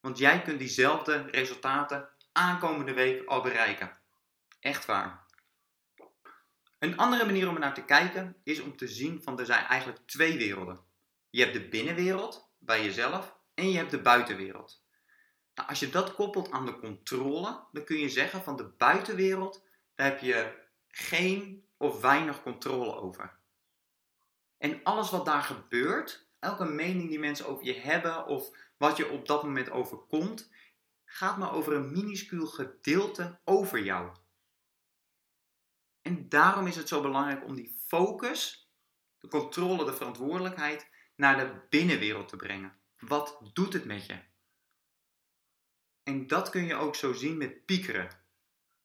Want 0.00 0.18
jij 0.18 0.42
kunt 0.42 0.58
diezelfde 0.58 1.16
resultaten 1.30 2.08
aankomende 2.32 2.92
week 2.92 3.28
al 3.28 3.42
bereiken. 3.42 3.98
Echt 4.60 4.86
waar. 4.86 5.21
Een 6.82 6.96
andere 6.96 7.24
manier 7.24 7.48
om 7.48 7.54
er 7.54 7.60
naar 7.60 7.74
te 7.74 7.84
kijken 7.84 8.36
is 8.42 8.60
om 8.60 8.76
te 8.76 8.88
zien 8.88 9.22
van 9.22 9.38
er 9.38 9.46
zijn 9.46 9.64
eigenlijk 9.64 10.06
twee 10.06 10.38
werelden. 10.38 10.80
Je 11.30 11.40
hebt 11.40 11.52
de 11.52 11.68
binnenwereld 11.68 12.50
bij 12.58 12.84
jezelf 12.84 13.36
en 13.54 13.70
je 13.70 13.76
hebt 13.76 13.90
de 13.90 14.00
buitenwereld. 14.00 14.84
Nou, 15.54 15.68
als 15.68 15.80
je 15.80 15.90
dat 15.90 16.14
koppelt 16.14 16.50
aan 16.50 16.66
de 16.66 16.78
controle, 16.78 17.64
dan 17.72 17.84
kun 17.84 17.98
je 17.98 18.08
zeggen 18.08 18.42
van 18.42 18.56
de 18.56 18.64
buitenwereld, 18.64 19.64
heb 19.94 20.20
je 20.20 20.52
geen 20.88 21.64
of 21.76 22.00
weinig 22.00 22.42
controle 22.42 22.94
over. 22.94 23.36
En 24.58 24.80
alles 24.82 25.10
wat 25.10 25.24
daar 25.24 25.42
gebeurt, 25.42 26.26
elke 26.38 26.64
mening 26.64 27.08
die 27.08 27.18
mensen 27.18 27.46
over 27.46 27.64
je 27.64 27.74
hebben 27.74 28.26
of 28.26 28.56
wat 28.76 28.96
je 28.96 29.08
op 29.08 29.26
dat 29.26 29.42
moment 29.42 29.70
overkomt, 29.70 30.50
gaat 31.04 31.38
maar 31.38 31.52
over 31.52 31.72
een 31.72 31.92
minuscuul 31.92 32.46
gedeelte 32.46 33.38
over 33.44 33.82
jou. 33.82 34.10
En 36.02 36.28
daarom 36.28 36.66
is 36.66 36.76
het 36.76 36.88
zo 36.88 37.00
belangrijk 37.00 37.44
om 37.44 37.54
die 37.54 37.78
focus, 37.86 38.70
de 39.18 39.28
controle, 39.28 39.84
de 39.84 39.94
verantwoordelijkheid 39.94 40.90
naar 41.16 41.36
de 41.36 41.66
binnenwereld 41.68 42.28
te 42.28 42.36
brengen. 42.36 42.76
Wat 42.98 43.40
doet 43.52 43.72
het 43.72 43.84
met 43.84 44.06
je? 44.06 44.18
En 46.02 46.26
dat 46.26 46.50
kun 46.50 46.64
je 46.64 46.74
ook 46.74 46.94
zo 46.94 47.12
zien 47.12 47.36
met 47.36 47.64
piekeren. 47.64 48.10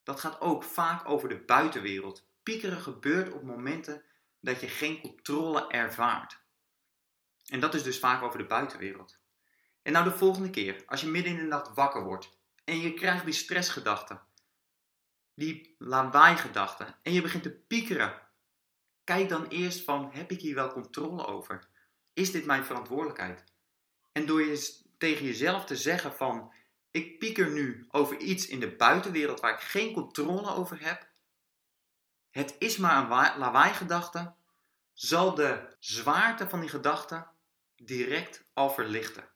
Dat 0.03 0.19
gaat 0.19 0.41
ook 0.41 0.63
vaak 0.63 1.09
over 1.09 1.29
de 1.29 1.37
buitenwereld. 1.37 2.29
Piekeren 2.43 2.81
gebeurt 2.81 3.33
op 3.33 3.43
momenten 3.43 4.03
dat 4.39 4.61
je 4.61 4.67
geen 4.67 5.01
controle 5.01 5.67
ervaart. 5.67 6.39
En 7.45 7.59
dat 7.59 7.73
is 7.73 7.83
dus 7.83 7.99
vaak 7.99 8.21
over 8.21 8.37
de 8.37 8.45
buitenwereld. 8.45 9.19
En 9.81 9.91
nou 9.91 10.05
de 10.05 10.17
volgende 10.17 10.49
keer, 10.49 10.83
als 10.85 11.01
je 11.01 11.07
midden 11.07 11.31
in 11.31 11.37
de 11.37 11.43
nacht 11.43 11.73
wakker 11.73 12.03
wordt 12.03 12.37
en 12.63 12.79
je 12.79 12.93
krijgt 12.93 13.25
die 13.25 13.33
stressgedachten, 13.33 14.21
die 15.37 15.75
lawaai-gedachten 15.77 16.95
en 17.01 17.13
je 17.13 17.21
begint 17.21 17.43
te 17.43 17.51
piekeren, 17.51 18.21
kijk 19.03 19.29
dan 19.29 19.47
eerst 19.47 19.83
van, 19.83 20.11
heb 20.11 20.31
ik 20.31 20.41
hier 20.41 20.55
wel 20.55 20.71
controle 20.71 21.25
over? 21.25 21.67
Is 22.13 22.31
dit 22.31 22.45
mijn 22.45 22.65
verantwoordelijkheid? 22.65 23.43
En 24.11 24.25
door 24.25 24.41
je 24.41 24.81
tegen 24.97 25.25
jezelf 25.25 25.65
te 25.65 25.75
zeggen 25.75 26.13
van, 26.13 26.53
ik 26.91 27.19
pieker 27.19 27.51
nu 27.51 27.85
over 27.89 28.17
iets 28.17 28.47
in 28.47 28.59
de 28.59 28.75
buitenwereld 28.75 29.39
waar 29.39 29.53
ik 29.53 29.59
geen 29.59 29.93
controle 29.93 30.49
over 30.55 30.81
heb, 30.81 31.07
het 32.29 32.55
is 32.59 32.77
maar 32.77 33.01
een 33.01 33.39
lawaai-gedachte, 33.39 34.33
zal 34.93 35.35
de 35.35 35.75
zwaarte 35.79 36.49
van 36.49 36.59
die 36.59 36.69
gedachte 36.69 37.27
direct 37.75 38.43
al 38.53 38.69
verlichten. 38.69 39.29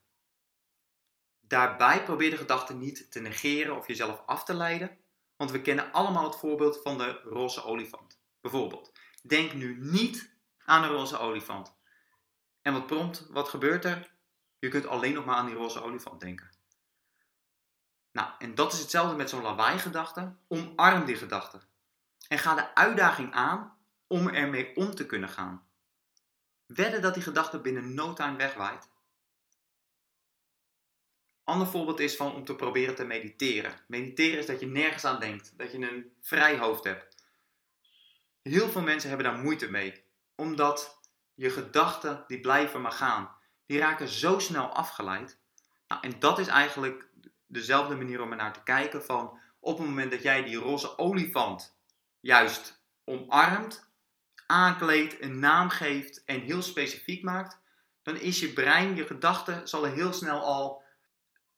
Daarbij 1.40 2.04
probeer 2.04 2.30
de 2.30 2.38
gedachte 2.38 2.74
niet 2.74 3.12
te 3.12 3.20
negeren 3.20 3.78
of 3.78 3.88
jezelf 3.88 4.24
af 4.26 4.44
te 4.44 4.54
leiden, 4.54 5.01
want 5.42 5.54
we 5.54 5.62
kennen 5.62 5.92
allemaal 5.92 6.24
het 6.24 6.36
voorbeeld 6.36 6.82
van 6.82 6.98
de 6.98 7.22
roze 7.24 7.64
olifant. 7.64 8.20
Bijvoorbeeld, 8.42 8.92
denk 9.24 9.54
nu 9.54 9.78
niet 9.80 10.34
aan 10.66 10.84
een 10.84 10.90
roze 10.90 11.18
olifant. 11.18 11.76
En 12.62 12.74
wat 12.74 12.88
prompt, 12.88 13.28
wat 13.30 13.50
gebeurt 13.50 13.86
er? 13.86 14.12
Je 14.60 14.68
kunt 14.68 14.88
alleen 14.88 15.14
nog 15.14 15.26
maar 15.26 15.36
aan 15.36 15.46
die 15.46 15.56
roze 15.56 15.82
olifant 15.82 16.20
denken. 16.20 16.50
Nou, 18.12 18.30
en 18.40 18.56
dat 18.56 18.74
is 18.74 18.80
hetzelfde 18.80 19.16
met 19.16 19.30
zo'n 19.30 19.42
lawaai-gedachte. 19.42 20.36
Omarm 20.48 21.06
die 21.06 21.16
gedachte. 21.16 21.60
En 22.28 22.40
ga 22.40 22.56
de 22.56 22.76
uitdaging 22.76 23.34
aan 23.34 23.78
om 24.08 24.28
ermee 24.28 24.76
om 24.76 24.96
te 24.96 25.06
kunnen 25.06 25.30
gaan. 25.30 25.68
Wedden 26.66 27.02
dat 27.02 27.14
die 27.14 27.24
gedachte 27.24 27.60
binnen 27.60 27.94
no 27.94 28.14
time 28.14 28.38
wegwaait. 28.38 28.90
Ander 31.52 31.68
voorbeeld 31.68 32.00
is 32.00 32.16
van 32.16 32.34
om 32.36 32.46
te 32.46 32.56
proberen 32.56 32.96
te 32.96 33.06
mediteren. 33.06 33.74
Mediteren 33.88 34.40
is 34.40 34.46
dat 34.46 34.60
je 34.60 34.66
nergens 34.66 35.06
aan 35.06 35.20
denkt, 35.20 35.54
dat 35.58 35.72
je 35.72 35.78
een 35.78 36.12
vrij 36.22 36.58
hoofd 36.58 36.84
hebt. 36.84 37.16
Heel 38.42 38.70
veel 38.70 38.82
mensen 38.82 39.10
hebben 39.10 39.28
daar 39.28 39.42
moeite 39.42 39.72
mee, 39.72 40.04
omdat 40.36 41.00
je 41.34 41.50
gedachten 41.50 42.24
die 42.28 42.40
blijven 42.40 42.82
maar 42.82 42.92
gaan. 42.92 43.36
Die 43.66 43.80
raken 43.80 44.08
zo 44.08 44.40
snel 44.40 44.68
afgeleid. 44.68 45.40
Nou, 45.88 46.02
en 46.02 46.20
dat 46.20 46.40
is 46.40 46.48
eigenlijk 46.48 47.08
dezelfde 47.48 47.96
manier 47.96 48.22
om 48.22 48.32
er 48.32 48.38
naar 48.38 48.54
te 48.54 48.64
kijken 48.64 49.04
van 49.04 49.40
op 49.60 49.78
het 49.78 49.88
moment 49.88 50.12
dat 50.12 50.22
jij 50.22 50.44
die 50.44 50.58
roze 50.58 50.98
olifant 50.98 51.78
juist 52.20 52.82
omarmt, 53.04 53.90
aankleedt, 54.48 55.22
een 55.22 55.40
naam 55.40 55.70
geeft 55.70 56.24
en 56.26 56.40
heel 56.40 56.62
specifiek 56.62 57.24
maakt, 57.24 57.60
dan 58.04 58.16
is 58.16 58.40
je 58.40 58.54
brein, 58.54 58.96
je 58.96 59.06
gedachte, 59.06 59.62
zal, 59.64 59.86
er 59.86 59.92
heel 59.92 60.14
snel 60.14 60.40
al, 60.40 60.81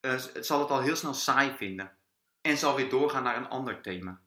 uh, 0.06 0.20
zal 0.40 0.60
het 0.60 0.70
al 0.70 0.82
heel 0.82 0.96
snel 0.96 1.14
saai 1.14 1.56
vinden. 1.58 1.98
En 2.42 2.58
zal 2.58 2.76
weer 2.76 2.90
doorgaan 2.90 3.24
naar 3.24 3.38
een 3.38 3.50
ander 3.50 3.82
thema. 3.82 4.22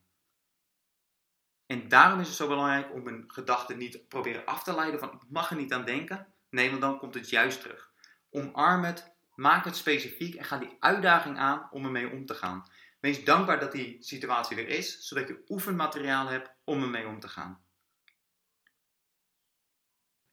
En 1.66 1.88
daarom 1.88 2.20
is 2.20 2.26
het 2.26 2.36
zo 2.36 2.48
belangrijk 2.48 2.92
om 2.92 3.06
een 3.06 3.24
gedachte 3.26 3.76
niet 3.76 4.08
proberen 4.08 4.46
af 4.46 4.62
te 4.62 4.74
leiden 4.74 5.00
van 5.00 5.12
ik 5.12 5.20
mag 5.28 5.50
er 5.50 5.56
niet 5.56 5.72
aan 5.72 5.84
denken. 5.84 6.26
Nee, 6.50 6.68
want 6.68 6.80
dan 6.80 6.98
komt 6.98 7.14
het 7.14 7.30
juist 7.30 7.60
terug. 7.60 7.92
Omarm 8.30 8.84
het, 8.84 9.12
maak 9.34 9.64
het 9.64 9.76
specifiek 9.76 10.34
en 10.34 10.44
ga 10.44 10.58
die 10.58 10.76
uitdaging 10.80 11.38
aan 11.38 11.68
om 11.70 11.84
ermee 11.84 12.10
om 12.10 12.26
te 12.26 12.34
gaan. 12.34 12.70
Wees 13.00 13.24
dankbaar 13.24 13.60
dat 13.60 13.72
die 13.72 13.96
situatie 14.02 14.56
er 14.56 14.68
is, 14.68 14.98
zodat 14.98 15.28
je 15.28 15.44
oefenmateriaal 15.48 16.26
hebt 16.26 16.50
om 16.64 16.82
ermee 16.82 17.06
om 17.06 17.20
te 17.20 17.28
gaan. 17.28 17.64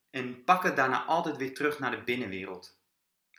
En 0.10 0.44
pak 0.44 0.64
het 0.64 0.76
daarna 0.76 1.06
altijd 1.06 1.38
weer 1.38 1.54
terug 1.54 1.80
naar 1.80 1.92
de 1.92 2.04
binnenwereld. 2.04 2.82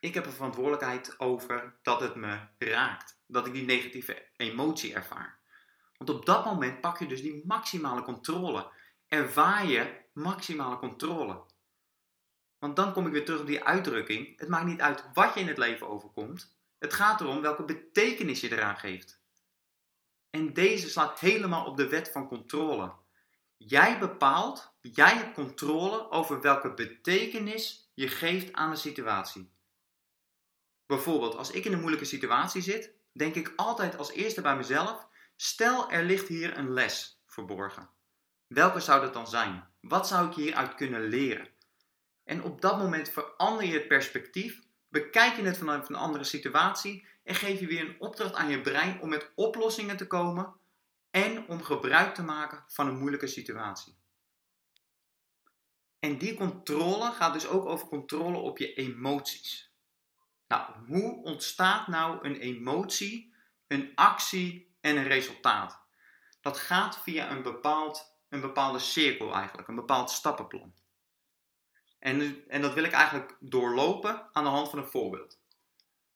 Ik 0.04 0.14
heb 0.14 0.26
een 0.26 0.32
verantwoordelijkheid 0.32 1.20
over 1.20 1.74
dat 1.82 2.00
het 2.00 2.14
me 2.14 2.38
raakt, 2.58 3.18
dat 3.26 3.46
ik 3.46 3.52
die 3.52 3.64
negatieve 3.64 4.26
emotie 4.36 4.94
ervaar. 4.94 5.38
Want 5.96 6.10
op 6.10 6.26
dat 6.26 6.44
moment 6.44 6.80
pak 6.80 6.98
je 6.98 7.06
dus 7.06 7.22
die 7.22 7.42
maximale 7.46 8.02
controle. 8.02 8.70
Ervaar 9.08 9.66
je 9.66 10.00
maximale 10.12 10.76
controle. 10.76 11.42
Want 12.58 12.76
dan 12.76 12.92
kom 12.92 13.06
ik 13.06 13.12
weer 13.12 13.24
terug 13.24 13.40
op 13.40 13.46
die 13.46 13.64
uitdrukking. 13.64 14.38
Het 14.38 14.48
maakt 14.48 14.66
niet 14.66 14.80
uit 14.80 15.04
wat 15.14 15.34
je 15.34 15.40
in 15.40 15.48
het 15.48 15.58
leven 15.58 15.88
overkomt. 15.88 16.56
Het 16.78 16.94
gaat 16.94 17.20
erom 17.20 17.40
welke 17.40 17.64
betekenis 17.64 18.40
je 18.40 18.52
eraan 18.52 18.76
geeft. 18.76 19.20
En 20.30 20.52
deze 20.52 20.90
slaat 20.90 21.20
helemaal 21.20 21.66
op 21.66 21.76
de 21.76 21.88
wet 21.88 22.10
van 22.10 22.28
controle. 22.28 22.92
Jij 23.56 23.98
bepaalt, 23.98 24.74
jij 24.80 25.16
hebt 25.16 25.34
controle 25.34 26.10
over 26.10 26.40
welke 26.40 26.74
betekenis 26.74 27.90
je 27.94 28.08
geeft 28.08 28.52
aan 28.52 28.70
de 28.70 28.76
situatie. 28.76 29.52
Bijvoorbeeld, 30.94 31.36
als 31.36 31.50
ik 31.50 31.64
in 31.64 31.72
een 31.72 31.80
moeilijke 31.80 32.04
situatie 32.04 32.62
zit, 32.62 32.92
denk 33.12 33.34
ik 33.34 33.52
altijd 33.56 33.98
als 33.98 34.12
eerste 34.12 34.40
bij 34.40 34.56
mezelf: 34.56 35.06
stel 35.36 35.90
er 35.90 36.04
ligt 36.04 36.28
hier 36.28 36.58
een 36.58 36.72
les 36.72 37.22
verborgen? 37.26 37.88
Welke 38.46 38.80
zou 38.80 39.00
dat 39.00 39.14
dan 39.14 39.28
zijn? 39.28 39.68
Wat 39.80 40.08
zou 40.08 40.28
ik 40.28 40.34
hieruit 40.34 40.74
kunnen 40.74 41.02
leren? 41.02 41.48
En 42.24 42.42
op 42.42 42.60
dat 42.60 42.78
moment 42.78 43.08
verander 43.08 43.64
je 43.64 43.72
het 43.72 43.88
perspectief, 43.88 44.60
bekijk 44.88 45.36
je 45.36 45.42
het 45.42 45.58
vanuit 45.58 45.88
een 45.88 45.94
andere 45.94 46.24
situatie 46.24 47.06
en 47.22 47.34
geef 47.34 47.60
je 47.60 47.66
weer 47.66 47.88
een 47.88 48.00
opdracht 48.00 48.34
aan 48.34 48.50
je 48.50 48.60
brein 48.60 49.00
om 49.00 49.08
met 49.08 49.32
oplossingen 49.34 49.96
te 49.96 50.06
komen 50.06 50.54
en 51.10 51.48
om 51.48 51.62
gebruik 51.62 52.14
te 52.14 52.22
maken 52.22 52.64
van 52.66 52.86
een 52.86 52.98
moeilijke 52.98 53.26
situatie. 53.26 53.96
En 55.98 56.18
die 56.18 56.34
controle 56.34 57.12
gaat 57.12 57.32
dus 57.32 57.46
ook 57.46 57.64
over 57.64 57.88
controle 57.88 58.38
op 58.38 58.58
je 58.58 58.74
emoties. 58.74 59.73
Nou, 60.54 60.66
hoe 60.86 61.22
ontstaat 61.22 61.86
nou 61.86 62.26
een 62.26 62.36
emotie, 62.36 63.34
een 63.66 63.92
actie 63.94 64.76
en 64.80 64.96
een 64.96 65.08
resultaat? 65.08 65.82
Dat 66.40 66.58
gaat 66.58 67.02
via 67.02 67.30
een, 67.30 67.42
bepaald, 67.42 68.18
een 68.28 68.40
bepaalde 68.40 68.78
cirkel 68.78 69.34
eigenlijk, 69.34 69.68
een 69.68 69.74
bepaald 69.74 70.10
stappenplan. 70.10 70.74
En, 71.98 72.44
en 72.48 72.62
dat 72.62 72.74
wil 72.74 72.84
ik 72.84 72.92
eigenlijk 72.92 73.36
doorlopen 73.40 74.28
aan 74.32 74.44
de 74.44 74.50
hand 74.50 74.70
van 74.70 74.78
een 74.78 74.86
voorbeeld. 74.86 75.40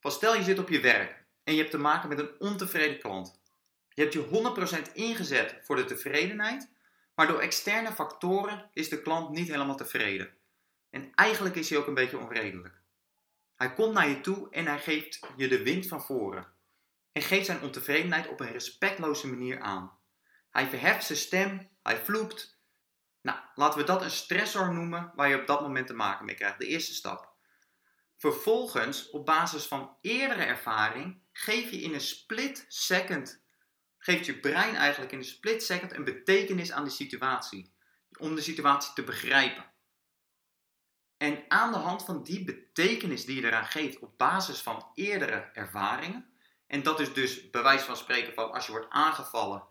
Van 0.00 0.10
stel 0.10 0.34
je 0.34 0.42
zit 0.42 0.58
op 0.58 0.68
je 0.68 0.80
werk 0.80 1.24
en 1.44 1.52
je 1.52 1.58
hebt 1.58 1.70
te 1.70 1.78
maken 1.78 2.08
met 2.08 2.18
een 2.18 2.34
ontevreden 2.38 2.98
klant. 2.98 3.40
Je 3.88 4.02
hebt 4.02 4.14
je 4.14 4.86
100% 4.88 4.92
ingezet 4.92 5.60
voor 5.62 5.76
de 5.76 5.84
tevredenheid, 5.84 6.70
maar 7.14 7.26
door 7.26 7.40
externe 7.40 7.92
factoren 7.92 8.70
is 8.72 8.88
de 8.88 9.02
klant 9.02 9.30
niet 9.30 9.48
helemaal 9.48 9.76
tevreden. 9.76 10.36
En 10.90 11.12
eigenlijk 11.14 11.54
is 11.54 11.70
hij 11.70 11.78
ook 11.78 11.86
een 11.86 11.94
beetje 11.94 12.18
onredelijk. 12.18 12.77
Hij 13.58 13.74
komt 13.74 13.92
naar 13.92 14.08
je 14.08 14.20
toe 14.20 14.50
en 14.50 14.66
hij 14.66 14.78
geeft 14.78 15.20
je 15.36 15.48
de 15.48 15.62
wind 15.62 15.86
van 15.86 16.02
voren. 16.02 16.46
En 17.12 17.22
geeft 17.22 17.46
zijn 17.46 17.62
ontevredenheid 17.62 18.28
op 18.28 18.40
een 18.40 18.52
respectloze 18.52 19.26
manier 19.26 19.60
aan. 19.60 19.98
Hij 20.50 20.66
verheft 20.66 21.06
zijn 21.06 21.18
stem, 21.18 21.68
hij 21.82 22.04
vloekt. 22.04 22.58
Nou, 23.20 23.38
laten 23.54 23.80
we 23.80 23.86
dat 23.86 24.02
een 24.02 24.10
stressor 24.10 24.74
noemen 24.74 25.12
waar 25.14 25.28
je 25.28 25.40
op 25.40 25.46
dat 25.46 25.60
moment 25.60 25.86
te 25.86 25.94
maken 25.94 26.24
mee 26.24 26.34
krijgt. 26.34 26.58
De 26.58 26.66
eerste 26.66 26.94
stap. 26.94 27.36
Vervolgens, 28.16 29.10
op 29.10 29.26
basis 29.26 29.64
van 29.64 29.96
eerdere 30.00 30.42
ervaring, 30.42 31.22
geef 31.32 31.70
je 31.70 31.80
in 31.80 31.94
een 31.94 32.00
split 32.00 32.64
second 32.68 33.46
geeft 33.98 34.26
je 34.26 34.38
brein 34.38 34.74
eigenlijk 34.74 35.12
in 35.12 35.18
een 35.18 35.24
split 35.24 35.62
second 35.62 35.94
een 35.94 36.04
betekenis 36.04 36.72
aan 36.72 36.84
de 36.84 36.90
situatie. 36.90 37.72
Om 38.18 38.34
de 38.34 38.40
situatie 38.40 38.92
te 38.92 39.02
begrijpen. 39.02 39.67
En 41.18 41.44
aan 41.48 41.72
de 41.72 41.78
hand 41.78 42.04
van 42.04 42.22
die 42.22 42.44
betekenis 42.44 43.24
die 43.24 43.40
je 43.40 43.46
eraan 43.46 43.66
geeft 43.66 43.98
op 43.98 44.18
basis 44.18 44.60
van 44.60 44.86
eerdere 44.94 45.50
ervaringen. 45.52 46.32
En 46.66 46.82
dat 46.82 47.00
is 47.00 47.12
dus 47.12 47.50
bewijs 47.50 47.82
van 47.82 47.96
spreken 47.96 48.34
van 48.34 48.52
als 48.52 48.66
je 48.66 48.72
wordt 48.72 48.90
aangevallen, 48.90 49.66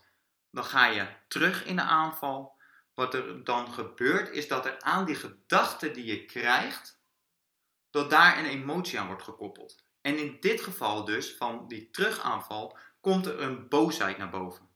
dan 0.52 0.64
ga 0.64 0.86
je 0.86 1.08
terug 1.28 1.66
in 1.66 1.76
de 1.76 1.82
aanval. 1.82 2.56
Wat 2.94 3.14
er 3.14 3.44
dan 3.44 3.74
gebeurt 3.74 4.30
is 4.30 4.48
dat 4.48 4.66
er 4.66 4.82
aan 4.82 5.06
die 5.06 5.16
gedachte 5.16 5.92
die 5.92 6.06
je 6.06 6.26
krijgt, 6.26 7.02
dat 7.90 8.10
daar 8.10 8.38
een 8.38 8.46
emotie 8.46 9.00
aan 9.00 9.08
wordt 9.08 9.24
gekoppeld. 9.24 9.86
En 10.02 10.18
in 10.18 10.38
dit 10.40 10.62
geval 10.62 11.06
dus 11.06 11.36
van 11.36 11.68
die 11.68 11.90
terugaanval 11.90 12.78
komt 13.02 13.26
er 13.26 13.42
een 13.42 13.68
boosheid 13.68 14.18
naar 14.18 14.30
boven. 14.30 14.67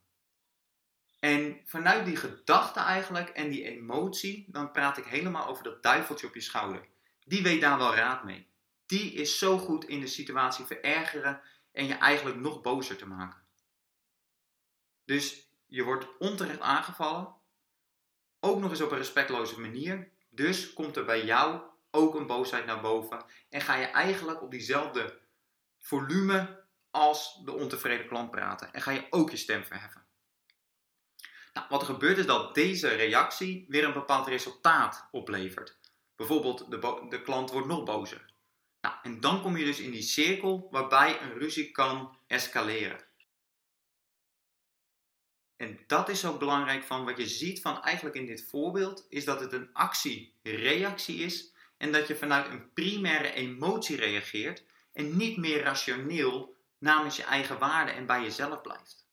En 1.22 1.60
vanuit 1.64 2.04
die 2.04 2.16
gedachte 2.16 2.80
eigenlijk 2.80 3.28
en 3.28 3.48
die 3.48 3.64
emotie, 3.64 4.44
dan 4.48 4.70
praat 4.70 4.98
ik 4.98 5.04
helemaal 5.04 5.46
over 5.46 5.64
dat 5.64 5.82
duiveltje 5.82 6.26
op 6.26 6.34
je 6.34 6.40
schouder. 6.40 6.86
Die 7.24 7.42
weet 7.42 7.60
daar 7.60 7.78
wel 7.78 7.94
raad 7.94 8.24
mee. 8.24 8.46
Die 8.86 9.12
is 9.12 9.38
zo 9.38 9.58
goed 9.58 9.84
in 9.84 10.00
de 10.00 10.06
situatie 10.06 10.64
verergeren 10.64 11.40
en 11.72 11.86
je 11.86 11.94
eigenlijk 11.94 12.36
nog 12.36 12.60
bozer 12.60 12.96
te 12.96 13.06
maken. 13.06 13.42
Dus 15.04 15.48
je 15.66 15.82
wordt 15.82 16.18
onterecht 16.18 16.60
aangevallen, 16.60 17.34
ook 18.40 18.60
nog 18.60 18.70
eens 18.70 18.80
op 18.80 18.90
een 18.90 18.98
respectloze 18.98 19.60
manier. 19.60 20.10
Dus 20.30 20.72
komt 20.72 20.96
er 20.96 21.04
bij 21.04 21.24
jou 21.24 21.62
ook 21.90 22.14
een 22.14 22.26
boosheid 22.26 22.66
naar 22.66 22.80
boven 22.80 23.24
en 23.48 23.60
ga 23.60 23.74
je 23.74 23.86
eigenlijk 23.86 24.42
op 24.42 24.50
diezelfde 24.50 25.18
volume 25.78 26.64
als 26.90 27.40
de 27.44 27.52
ontevreden 27.52 28.06
klant 28.06 28.30
praten. 28.30 28.72
En 28.72 28.82
ga 28.82 28.90
je 28.90 29.06
ook 29.10 29.30
je 29.30 29.36
stem 29.36 29.64
verheffen. 29.64 30.01
Nou, 31.52 31.66
wat 31.68 31.80
er 31.80 31.86
gebeurt 31.86 32.18
is 32.18 32.26
dat 32.26 32.54
deze 32.54 32.88
reactie 32.88 33.64
weer 33.68 33.84
een 33.84 33.92
bepaald 33.92 34.26
resultaat 34.26 35.08
oplevert. 35.10 35.78
Bijvoorbeeld 36.16 36.70
de, 36.70 37.06
de 37.08 37.22
klant 37.22 37.50
wordt 37.50 37.66
nog 37.66 37.84
bozer. 37.84 38.30
Nou, 38.80 38.94
en 39.02 39.20
dan 39.20 39.42
kom 39.42 39.56
je 39.56 39.64
dus 39.64 39.80
in 39.80 39.90
die 39.90 40.02
cirkel 40.02 40.68
waarbij 40.70 41.20
een 41.20 41.38
ruzie 41.38 41.70
kan 41.70 42.16
escaleren. 42.26 43.04
En 45.56 45.78
dat 45.86 46.08
is 46.08 46.24
ook 46.24 46.38
belangrijk 46.38 46.82
van 46.82 47.04
wat 47.04 47.16
je 47.16 47.26
ziet 47.26 47.60
van 47.60 47.82
eigenlijk 47.82 48.16
in 48.16 48.26
dit 48.26 48.48
voorbeeld, 48.48 49.06
is 49.08 49.24
dat 49.24 49.40
het 49.40 49.52
een 49.52 49.70
actie-reactie 49.72 51.18
is 51.18 51.52
en 51.76 51.92
dat 51.92 52.08
je 52.08 52.16
vanuit 52.16 52.48
een 52.48 52.72
primaire 52.72 53.32
emotie 53.32 53.96
reageert 53.96 54.64
en 54.92 55.16
niet 55.16 55.36
meer 55.36 55.62
rationeel 55.62 56.56
namens 56.78 57.16
je 57.16 57.22
eigen 57.22 57.58
waarde 57.58 57.90
en 57.90 58.06
bij 58.06 58.22
jezelf 58.22 58.60
blijft. 58.60 59.06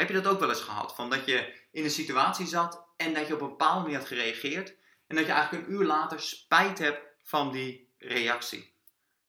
Heb 0.00 0.08
je 0.08 0.14
dat 0.14 0.26
ook 0.26 0.40
wel 0.40 0.48
eens 0.48 0.60
gehad? 0.60 0.94
Van 0.94 1.10
dat 1.10 1.26
je 1.26 1.54
in 1.70 1.84
een 1.84 1.90
situatie 1.90 2.46
zat 2.46 2.84
en 2.96 3.14
dat 3.14 3.26
je 3.26 3.34
op 3.34 3.40
een 3.40 3.48
bepaalde 3.48 3.80
manier 3.80 3.98
had 3.98 4.06
gereageerd 4.06 4.76
en 5.06 5.16
dat 5.16 5.26
je 5.26 5.32
eigenlijk 5.32 5.66
een 5.66 5.72
uur 5.72 5.84
later 5.84 6.20
spijt 6.20 6.78
hebt 6.78 7.00
van 7.22 7.52
die 7.52 7.94
reactie. 7.98 8.74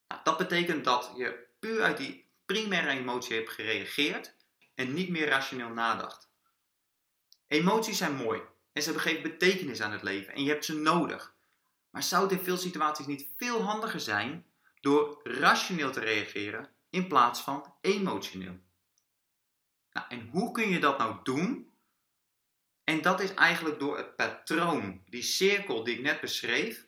Nou, 0.07 0.21
dat 0.23 0.37
betekent 0.37 0.83
dat 0.83 1.11
je 1.15 1.47
puur 1.59 1.83
uit 1.83 1.97
die 1.97 2.29
primaire 2.45 2.89
emotie 2.89 3.35
hebt 3.35 3.49
gereageerd 3.49 4.35
en 4.75 4.93
niet 4.93 5.09
meer 5.09 5.27
rationeel 5.27 5.69
nadacht. 5.69 6.29
Emoties 7.47 7.97
zijn 7.97 8.15
mooi 8.15 8.41
en 8.73 8.81
ze 8.81 8.99
geven 8.99 9.21
betekenis 9.21 9.81
aan 9.81 9.91
het 9.91 10.03
leven 10.03 10.33
en 10.33 10.43
je 10.43 10.49
hebt 10.49 10.65
ze 10.65 10.75
nodig. 10.75 11.33
Maar 11.89 12.03
zou 12.03 12.23
het 12.23 12.31
in 12.31 12.43
veel 12.43 12.57
situaties 12.57 13.05
niet 13.05 13.27
veel 13.35 13.61
handiger 13.61 13.99
zijn 13.99 14.45
door 14.81 15.19
rationeel 15.23 15.91
te 15.91 15.99
reageren 15.99 16.69
in 16.89 17.07
plaats 17.07 17.41
van 17.41 17.75
emotioneel. 17.81 18.59
Nou, 19.93 20.07
en 20.09 20.27
hoe 20.27 20.51
kun 20.51 20.69
je 20.69 20.79
dat 20.79 20.97
nou 20.97 21.19
doen? 21.23 21.73
En 22.83 23.01
dat 23.01 23.19
is 23.19 23.33
eigenlijk 23.33 23.79
door 23.79 23.97
het 23.97 24.15
patroon, 24.15 25.03
die 25.05 25.21
cirkel 25.21 25.83
die 25.83 25.95
ik 25.95 26.01
net 26.01 26.21
beschreef, 26.21 26.87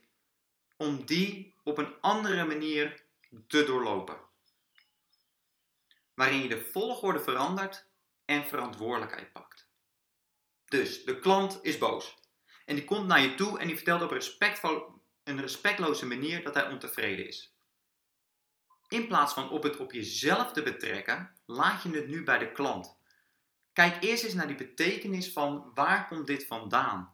om 0.78 1.06
die 1.06 1.56
op 1.64 1.78
een 1.78 2.02
andere 2.02 2.46
manier 2.46 3.06
te 3.48 3.64
doorlopen. 3.64 4.18
Waarin 6.14 6.42
je 6.42 6.48
de 6.48 6.66
volgorde 6.72 7.20
verandert 7.20 7.88
en 8.26 8.46
verantwoordelijkheid 8.46 9.32
pakt. 9.34 9.70
Dus 10.66 11.04
de 11.04 11.20
klant 11.20 11.60
is 11.62 11.78
boos. 11.78 12.18
En 12.66 12.76
die 12.76 12.86
komt 12.86 13.08
naar 13.08 13.22
je 13.22 13.36
toe 13.36 13.60
en 13.60 13.68
die 13.68 13.76
vertelt 13.76 14.02
op 14.02 14.12
een 15.24 15.42
respectloze 15.42 16.06
manier 16.06 16.44
dat 16.44 16.54
hij 16.54 16.70
ontevreden 16.70 17.28
is. 17.28 17.53
In 18.94 19.08
plaats 19.08 19.34
van 19.34 19.50
op 19.50 19.64
het 19.64 19.78
op 19.78 19.92
jezelf 19.92 20.52
te 20.52 20.64
betrekken, 20.64 21.32
laat 21.46 21.84
je 21.84 21.90
het 21.90 22.08
nu 22.08 22.24
bij 22.24 22.38
de 22.38 22.52
klant. 22.52 22.98
Kijk 23.72 24.04
eerst 24.04 24.24
eens 24.24 24.34
naar 24.34 24.48
die 24.48 24.56
betekenis 24.56 25.32
van 25.32 25.72
waar 25.74 26.08
komt 26.08 26.28
dit 26.28 26.48
vandaan? 26.48 27.14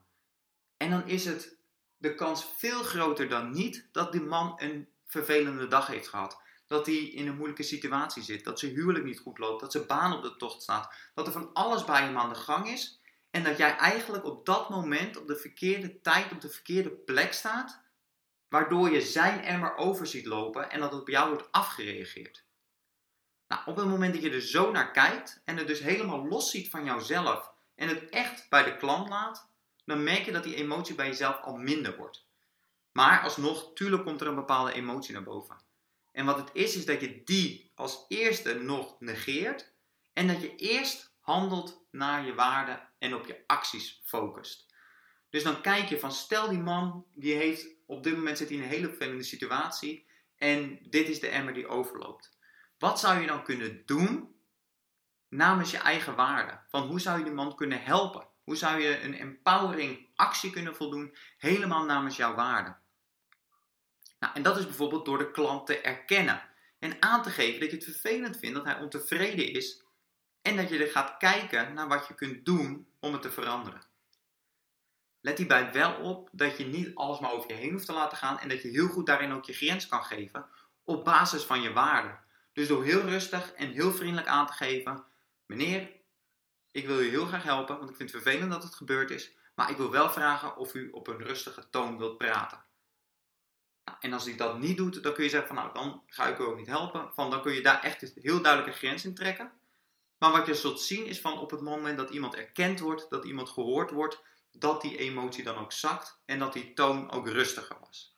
En 0.78 0.90
dan 0.90 1.08
is 1.08 1.26
het 1.26 1.58
de 1.98 2.16
kans 2.16 2.46
veel 2.58 2.84
groter 2.84 3.30
dan 3.30 3.52
niet 3.52 3.90
dat 3.92 4.12
die 4.12 4.22
man 4.22 4.54
een 4.58 4.88
vervelende 5.06 5.68
dag 5.68 5.88
heeft 5.88 6.08
gehad. 6.08 6.42
Dat 6.68 6.86
hij 6.86 6.96
in 6.96 7.28
een 7.28 7.36
moeilijke 7.36 7.64
situatie 7.64 8.24
zit, 8.24 8.44
dat 8.44 8.60
zijn 8.60 8.72
huwelijk 8.72 9.06
niet 9.06 9.20
goed 9.20 9.38
loopt, 9.38 9.62
dat 9.62 9.72
zijn 9.72 9.88
baan 9.88 10.14
op 10.14 10.24
de 10.24 10.36
tocht 10.36 10.62
staat, 10.62 10.94
dat 11.14 11.28
er 11.28 11.34
van 11.34 11.54
alles 11.54 11.86
bij 11.86 12.02
hem 12.02 12.18
aan 12.18 12.30
de 12.30 12.36
gang 12.36 12.70
is. 12.70 13.02
En 13.32 13.44
dat 13.44 13.58
jij 13.58 13.76
eigenlijk 13.76 14.26
op 14.26 14.46
dat 14.46 14.70
moment 14.70 15.18
op 15.18 15.28
de 15.28 15.36
verkeerde 15.36 16.02
tijd, 16.02 16.32
op 16.32 16.42
de 16.42 16.50
verkeerde 16.50 16.92
plek 16.92 17.34
staat, 17.34 17.82
waardoor 18.50 18.90
je 18.90 19.02
zijn 19.02 19.44
emmer 19.44 19.76
over 19.76 20.08
ziet 20.08 20.26
lopen 20.26 20.72
en 20.72 20.80
dat 20.80 20.92
het 20.92 21.02
op 21.02 21.08
jou 21.08 21.30
wordt 21.30 21.52
afgereageerd. 21.52 22.44
Nou, 23.48 23.62
op 23.66 23.76
het 23.76 23.88
moment 23.88 24.14
dat 24.14 24.24
je 24.24 24.32
er 24.32 24.42
zo 24.42 24.72
naar 24.72 24.92
kijkt 24.92 25.42
en 25.46 25.58
het 25.58 25.68
dus 25.68 25.80
helemaal 25.80 26.28
los 26.28 26.52
ziet 26.52 26.70
van 26.70 26.84
jouzelf 26.84 27.52
en 27.76 27.88
het 27.88 28.10
echt 28.10 28.50
bij 28.50 28.64
de 28.64 28.78
klant 28.78 29.10
laat, 29.10 29.50
dan 29.86 30.04
merk 30.04 30.26
je 30.26 30.32
dat 30.32 30.44
die 30.44 30.56
emotie 30.56 30.96
bij 30.96 31.08
jezelf 31.08 31.42
al 31.42 31.56
minder 31.56 31.98
wordt. 31.98 32.28
Maar 32.92 33.22
alsnog, 33.22 33.74
tuurlijk 33.74 34.04
komt 34.04 34.22
er 34.22 34.28
een 34.28 34.36
bepaalde 34.36 34.74
emotie 34.74 35.14
naar 35.14 35.24
boven. 35.24 35.58
En 36.12 36.26
wat 36.26 36.38
het 36.38 36.50
is, 36.54 36.76
is 36.76 36.86
dat 36.86 37.02
je 37.02 37.24
die 37.24 37.72
als 37.76 38.06
eerste 38.08 38.54
nog 38.54 39.00
negeert 39.00 39.74
en 40.14 40.28
dat 40.28 40.42
je 40.42 40.56
eerst 40.56 41.14
handelt 41.20 41.86
naar 41.92 42.26
je 42.26 42.34
waarden 42.34 42.90
en 42.98 43.16
op 43.16 43.26
je 43.26 43.44
acties 43.48 44.02
focust. 44.04 44.69
Dus 45.30 45.44
dan 45.44 45.62
kijk 45.62 45.90
je 45.90 46.00
van, 46.00 46.12
stel 46.12 46.50
die 46.50 46.60
man, 46.60 47.06
die 47.14 47.34
heeft 47.34 47.68
op 47.86 48.04
dit 48.04 48.16
moment 48.16 48.38
zit 48.38 48.50
hij 48.50 48.58
in 48.58 48.64
een 48.64 48.70
hele 48.70 48.88
vervelende 48.88 49.24
situatie 49.24 50.08
en 50.36 50.80
dit 50.90 51.10
is 51.10 51.20
de 51.20 51.28
emmer 51.28 51.54
die 51.54 51.68
overloopt. 51.68 52.38
Wat 52.78 53.00
zou 53.00 53.20
je 53.20 53.28
dan 53.28 53.44
kunnen 53.44 53.86
doen 53.86 54.36
namens 55.30 55.72
je 55.72 55.78
eigen 55.78 56.16
waarde? 56.16 56.60
Van 56.70 56.88
hoe 56.88 57.00
zou 57.00 57.18
je 57.18 57.24
die 57.24 57.34
man 57.34 57.56
kunnen 57.56 57.84
helpen? 57.84 58.28
Hoe 58.44 58.56
zou 58.56 58.82
je 58.82 59.02
een 59.02 59.14
empowering 59.14 60.08
actie 60.16 60.52
kunnen 60.52 60.76
voldoen 60.76 61.16
helemaal 61.38 61.86
namens 61.86 62.16
jouw 62.16 62.36
waarde? 62.36 62.76
Nou, 64.20 64.34
en 64.34 64.44
dat 64.44 64.58
is 64.58 64.66
bijvoorbeeld 64.66 65.06
door 65.06 65.18
de 65.18 65.32
klant 65.32 65.66
te 65.66 65.82
erkennen 65.82 66.44
en 66.80 67.02
aan 67.02 67.24
te 67.24 67.30
geven 67.30 67.60
dat 67.60 67.70
je 67.70 67.76
het 67.76 67.86
vervelend 67.86 68.38
vindt 68.38 68.56
dat 68.56 68.66
hij 68.66 68.80
ontevreden 68.80 69.54
is 69.54 69.84
En 70.42 70.56
dat 70.56 70.70
je 70.70 70.84
er 70.84 70.92
gaat 70.92 71.18
kijken 71.18 71.74
naar 71.74 71.88
wat 71.88 72.08
je 72.08 72.16
kunt 72.16 72.46
doen 72.46 72.88
om 73.00 73.14
het 73.14 73.22
te 73.22 73.32
veranderen. 73.32 73.89
Let 75.22 75.38
hierbij 75.38 75.72
wel 75.72 75.94
op 75.94 76.30
dat 76.32 76.58
je 76.58 76.66
niet 76.66 76.96
alles 76.96 77.20
maar 77.20 77.32
over 77.32 77.50
je 77.50 77.56
heen 77.56 77.72
hoeft 77.72 77.86
te 77.86 77.94
laten 77.94 78.18
gaan 78.18 78.40
en 78.40 78.50
dat 78.50 78.62
je 78.62 78.68
heel 78.68 78.88
goed 78.88 79.06
daarin 79.06 79.32
ook 79.32 79.46
je 79.46 79.54
grens 79.54 79.88
kan 79.88 80.04
geven 80.04 80.46
op 80.84 81.06
basis 81.06 81.44
van 81.44 81.62
je 81.62 81.74
waarden. 81.74 82.20
Dus 82.54 82.68
door 82.68 82.84
heel 82.84 83.02
rustig 83.02 83.54
en 83.54 83.72
heel 83.72 83.92
vriendelijk 83.92 84.28
aan 84.28 84.48
te 84.48 84.54
geven: 84.54 85.04
Meneer, 85.46 85.92
ik 86.72 86.88
wil 86.88 87.00
u 87.00 87.10
heel 87.10 87.26
graag 87.26 87.44
helpen, 87.44 87.78
want 87.78 87.90
ik 87.90 87.96
vind 87.96 88.12
het 88.12 88.22
vervelend 88.22 88.52
dat 88.52 88.64
het 88.64 88.76
gebeurd 88.76 89.12
is, 89.12 89.32
maar 89.56 89.70
ik 89.70 89.78
wil 89.78 89.92
wel 89.92 90.10
vragen 90.10 90.58
of 90.58 90.74
u 90.74 90.90
op 90.92 91.08
een 91.08 91.24
rustige 91.24 91.70
toon 91.70 91.98
wilt 91.98 92.18
praten. 92.18 92.64
Nou, 93.86 93.98
en 94.00 94.14
als 94.14 94.26
hij 94.26 94.36
dat 94.36 94.60
niet 94.60 94.78
doet, 94.78 95.04
dan 95.04 95.14
kun 95.14 95.24
je 95.24 95.30
zeggen: 95.30 95.48
van, 95.48 95.58
Nou, 95.58 95.74
dan 95.74 96.04
ga 96.08 96.28
ik 96.28 96.40
u 96.40 96.44
ook 96.44 96.58
niet 96.58 96.68
helpen. 96.68 97.12
Van, 97.14 97.30
dan 97.30 97.42
kun 97.42 97.54
je 97.54 97.62
daar 97.62 97.84
echt 97.84 98.14
heel 98.16 98.42
duidelijke 98.42 98.78
grens 98.78 99.06
in 99.06 99.16
trekken. 99.16 99.52
Maar 100.18 100.32
wat 100.32 100.46
je 100.46 100.54
zult 100.54 100.82
zien 100.82 101.06
is 101.06 101.22
van 101.22 101.40
op 101.40 101.52
het 101.52 101.62
moment 101.62 101.98
dat 101.98 102.10
iemand 102.10 102.36
erkend 102.36 102.80
wordt, 102.80 103.10
dat 103.10 103.26
iemand 103.26 103.50
gehoord 103.50 103.92
wordt, 103.92 104.22
dat 104.52 104.82
die 104.82 104.98
emotie 104.98 105.44
dan 105.44 105.58
ook 105.58 105.72
zakt 105.72 106.22
en 106.26 106.40
dat 106.40 106.54
die 106.54 106.74
toon 106.74 107.12
ook 107.12 107.28
rustiger 107.28 107.78
was. 107.80 108.18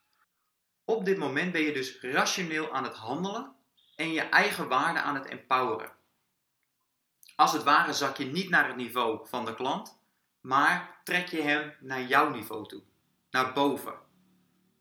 Op 0.85 1.05
dit 1.05 1.17
moment 1.17 1.51
ben 1.51 1.61
je 1.61 1.73
dus 1.73 1.99
rationeel 1.99 2.73
aan 2.73 2.83
het 2.83 2.95
handelen 2.95 3.55
en 3.95 4.11
je 4.11 4.21
eigen 4.21 4.67
waarde 4.67 4.99
aan 4.99 5.15
het 5.15 5.25
empoweren. 5.25 5.91
Als 7.35 7.53
het 7.53 7.63
ware 7.63 7.93
zak 7.93 8.17
je 8.17 8.25
niet 8.25 8.49
naar 8.49 8.67
het 8.67 8.75
niveau 8.75 9.27
van 9.27 9.45
de 9.45 9.55
klant, 9.55 9.99
maar 10.41 11.01
trek 11.03 11.27
je 11.27 11.41
hem 11.41 11.73
naar 11.79 12.03
jouw 12.03 12.29
niveau 12.29 12.67
toe, 12.67 12.83
naar 13.31 13.53
boven. 13.53 13.93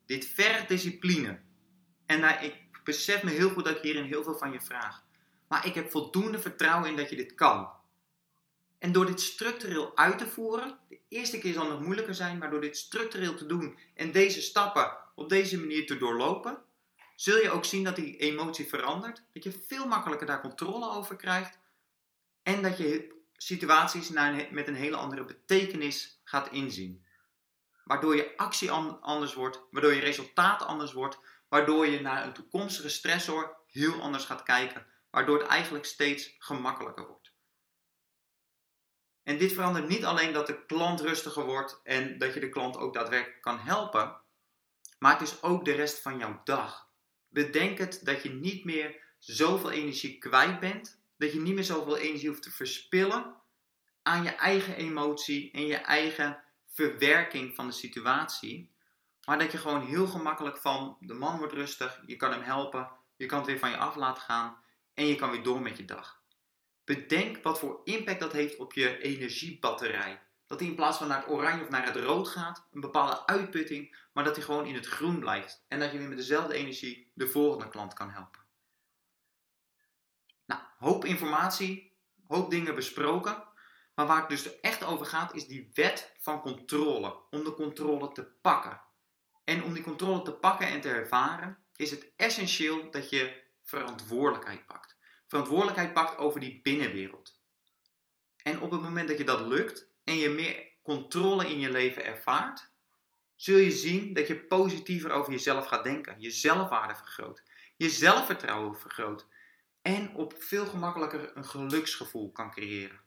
Dit 0.07 0.27
vergt 0.27 0.69
discipline. 0.69 1.41
En 2.07 2.21
nou, 2.21 2.45
ik 2.45 2.85
besef 2.85 3.23
me 3.23 3.31
heel 3.31 3.51
goed 3.51 3.65
dat 3.65 3.77
ik 3.77 3.83
hierin 3.83 4.05
heel 4.05 4.23
veel 4.23 4.39
van 4.39 4.53
je 4.53 4.61
vraag. 4.61 5.05
Maar 5.49 5.67
ik 5.67 5.75
heb 5.75 5.91
voldoende 5.91 6.39
vertrouwen 6.39 6.89
in 6.89 6.97
dat 6.97 7.11
je 7.11 7.17
dit 7.17 7.35
kan. 7.35 7.71
En 8.81 8.93
door 8.93 9.07
dit 9.07 9.21
structureel 9.21 9.97
uit 9.97 10.19
te 10.19 10.27
voeren, 10.27 10.79
de 10.89 10.99
eerste 11.09 11.39
keer 11.39 11.53
zal 11.53 11.71
het 11.71 11.81
moeilijker 11.81 12.15
zijn, 12.15 12.39
maar 12.39 12.51
door 12.51 12.61
dit 12.61 12.77
structureel 12.77 13.35
te 13.35 13.47
doen 13.47 13.79
en 13.95 14.13
deze 14.13 14.43
stappen 14.43 14.97
op 15.15 15.29
deze 15.29 15.59
manier 15.59 15.87
te 15.87 15.99
doorlopen, 15.99 16.63
zul 17.15 17.37
je 17.37 17.51
ook 17.51 17.65
zien 17.65 17.85
dat 17.85 17.97
die 17.97 18.17
emotie 18.17 18.69
verandert, 18.69 19.23
dat 19.33 19.45
je 19.45 19.65
veel 19.67 19.87
makkelijker 19.87 20.27
daar 20.27 20.41
controle 20.41 20.91
over 20.91 21.17
krijgt 21.17 21.59
en 22.43 22.63
dat 22.63 22.79
je 22.79 23.15
situaties 23.37 24.09
met 24.51 24.69
een 24.69 24.75
hele 24.75 24.97
andere 24.97 25.25
betekenis 25.25 26.21
gaat 26.25 26.53
inzien. 26.53 27.05
Waardoor 27.85 28.17
je 28.17 28.37
actie 28.37 28.71
anders 28.71 29.35
wordt, 29.35 29.61
waardoor 29.71 29.93
je 29.93 30.01
resultaat 30.01 30.63
anders 30.63 30.93
wordt, 30.93 31.19
waardoor 31.49 31.87
je 31.87 32.01
naar 32.01 32.25
een 32.27 32.33
toekomstige 32.33 32.89
stressor 32.89 33.57
heel 33.67 34.01
anders 34.01 34.25
gaat 34.25 34.43
kijken, 34.43 34.87
waardoor 35.11 35.39
het 35.39 35.47
eigenlijk 35.47 35.85
steeds 35.85 36.35
gemakkelijker 36.39 37.07
wordt. 37.07 37.20
En 39.31 39.39
dit 39.39 39.53
verandert 39.53 39.89
niet 39.89 40.05
alleen 40.05 40.33
dat 40.33 40.47
de 40.47 40.65
klant 40.67 41.01
rustiger 41.01 41.45
wordt 41.45 41.81
en 41.85 42.19
dat 42.19 42.35
je 42.35 42.41
de 42.41 42.49
klant 42.49 42.77
ook 42.77 42.95
daadwerkelijk 42.95 43.43
kan 43.43 43.59
helpen, 43.59 44.17
maar 44.99 45.13
het 45.13 45.29
is 45.29 45.43
ook 45.43 45.65
de 45.65 45.73
rest 45.73 45.99
van 45.99 46.19
jouw 46.19 46.41
dag. 46.45 46.89
Bedenk 47.29 47.79
het 47.79 48.01
dat 48.05 48.23
je 48.23 48.31
niet 48.31 48.65
meer 48.65 49.03
zoveel 49.19 49.71
energie 49.71 50.19
kwijt 50.19 50.61
bent, 50.61 51.01
dat 51.17 51.33
je 51.33 51.41
niet 51.41 51.55
meer 51.55 51.65
zoveel 51.65 51.97
energie 51.97 52.29
hoeft 52.29 52.43
te 52.43 52.51
verspillen 52.51 53.35
aan 54.03 54.23
je 54.23 54.31
eigen 54.31 54.75
emotie 54.75 55.51
en 55.53 55.67
je 55.67 55.77
eigen 55.77 56.43
verwerking 56.67 57.55
van 57.55 57.67
de 57.67 57.73
situatie, 57.73 58.71
maar 59.25 59.39
dat 59.39 59.53
je 59.53 59.59
gewoon 59.59 59.87
heel 59.87 60.07
gemakkelijk 60.07 60.57
van 60.57 60.97
de 61.01 61.15
man 61.15 61.39
wordt 61.39 61.53
rustig, 61.53 62.03
je 62.07 62.17
kan 62.17 62.31
hem 62.31 62.43
helpen, 62.43 62.91
je 63.17 63.27
kan 63.27 63.39
het 63.39 63.47
weer 63.47 63.59
van 63.59 63.71
je 63.71 63.77
af 63.77 63.97
laten 63.97 64.23
gaan 64.23 64.57
en 64.95 65.07
je 65.07 65.15
kan 65.15 65.31
weer 65.31 65.43
door 65.43 65.63
met 65.63 65.77
je 65.77 65.85
dag. 65.85 66.20
Bedenk 66.91 67.43
wat 67.43 67.59
voor 67.59 67.81
impact 67.85 68.21
dat 68.21 68.33
heeft 68.33 68.57
op 68.57 68.73
je 68.73 68.99
energiebatterij. 68.99 70.23
Dat 70.47 70.59
die 70.59 70.69
in 70.69 70.75
plaats 70.75 70.99
van 70.99 71.09
naar 71.09 71.21
het 71.21 71.29
oranje 71.29 71.63
of 71.63 71.69
naar 71.69 71.87
het 71.87 71.97
rood 71.97 72.29
gaat, 72.29 72.67
een 72.73 72.81
bepaalde 72.81 73.27
uitputting, 73.27 73.97
maar 74.13 74.25
dat 74.25 74.37
hij 74.37 74.45
gewoon 74.45 74.67
in 74.67 74.75
het 74.75 74.87
groen 74.87 75.19
blijft. 75.19 75.65
En 75.69 75.79
dat 75.79 75.93
je 75.93 75.99
weer 75.99 76.09
met 76.09 76.17
dezelfde 76.17 76.55
energie 76.55 77.13
de 77.15 77.29
volgende 77.29 77.69
klant 77.69 77.95
kan 77.95 78.11
helpen. 78.11 78.41
Nou, 80.47 80.61
hoop 80.79 81.05
informatie, 81.05 81.97
hoop 82.27 82.51
dingen 82.51 82.75
besproken. 82.75 83.45
Maar 83.95 84.07
waar 84.07 84.21
het 84.21 84.29
dus 84.29 84.61
echt 84.61 84.85
over 84.85 85.07
gaat, 85.07 85.35
is 85.35 85.47
die 85.47 85.71
wet 85.75 86.13
van 86.19 86.41
controle. 86.41 87.17
Om 87.31 87.45
de 87.45 87.55
controle 87.55 88.13
te 88.13 88.25
pakken. 88.25 88.81
En 89.45 89.63
om 89.63 89.73
die 89.73 89.83
controle 89.83 90.23
te 90.23 90.33
pakken 90.33 90.67
en 90.67 90.81
te 90.81 90.89
ervaren, 90.89 91.59
is 91.77 91.91
het 91.91 92.13
essentieel 92.17 92.91
dat 92.91 93.11
je 93.11 93.43
verantwoordelijkheid 93.63 94.67
pakt 94.67 94.90
verantwoordelijkheid 95.31 95.93
pakt 95.93 96.19
over 96.19 96.41
die 96.41 96.61
binnenwereld. 96.63 97.41
En 98.43 98.61
op 98.61 98.71
het 98.71 98.81
moment 98.81 99.09
dat 99.09 99.19
je 99.19 99.25
dat 99.25 99.41
lukt 99.41 99.89
en 100.05 100.17
je 100.17 100.29
meer 100.29 100.69
controle 100.83 101.51
in 101.51 101.59
je 101.59 101.71
leven 101.71 102.05
ervaart, 102.05 102.71
zul 103.35 103.57
je 103.57 103.71
zien 103.71 104.13
dat 104.13 104.27
je 104.27 104.45
positiever 104.45 105.11
over 105.11 105.33
jezelf 105.33 105.67
gaat 105.67 105.85
denken, 105.85 106.21
je 106.21 106.31
zelfwaarde 106.31 106.95
vergroot, 106.95 107.43
je 107.77 107.91
zelfvertrouwen 107.91 108.79
vergroot 108.79 109.27
en 109.83 110.15
op 110.15 110.35
veel 110.39 110.67
gemakkelijker 110.67 111.37
een 111.37 111.45
geluksgevoel 111.45 112.33
kan 112.33 112.51
creëren. 112.51 113.01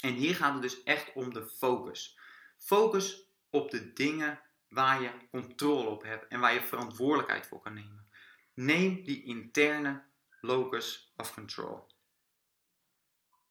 En 0.00 0.14
hier 0.14 0.34
gaat 0.34 0.52
het 0.52 0.62
dus 0.62 0.82
echt 0.82 1.12
om 1.14 1.32
de 1.32 1.46
focus. 1.46 2.18
Focus 2.58 3.28
op 3.50 3.70
de 3.70 3.92
dingen 3.92 4.40
waar 4.68 5.02
je 5.02 5.10
controle 5.30 5.88
op 5.88 6.02
hebt 6.02 6.28
en 6.28 6.40
waar 6.40 6.54
je 6.54 6.62
verantwoordelijkheid 6.62 7.46
voor 7.46 7.60
kan 7.60 7.74
nemen. 7.74 8.06
Neem 8.54 9.02
die 9.04 9.24
interne 9.24 10.12
locus 10.44 11.12
of 11.16 11.34
control. 11.34 11.86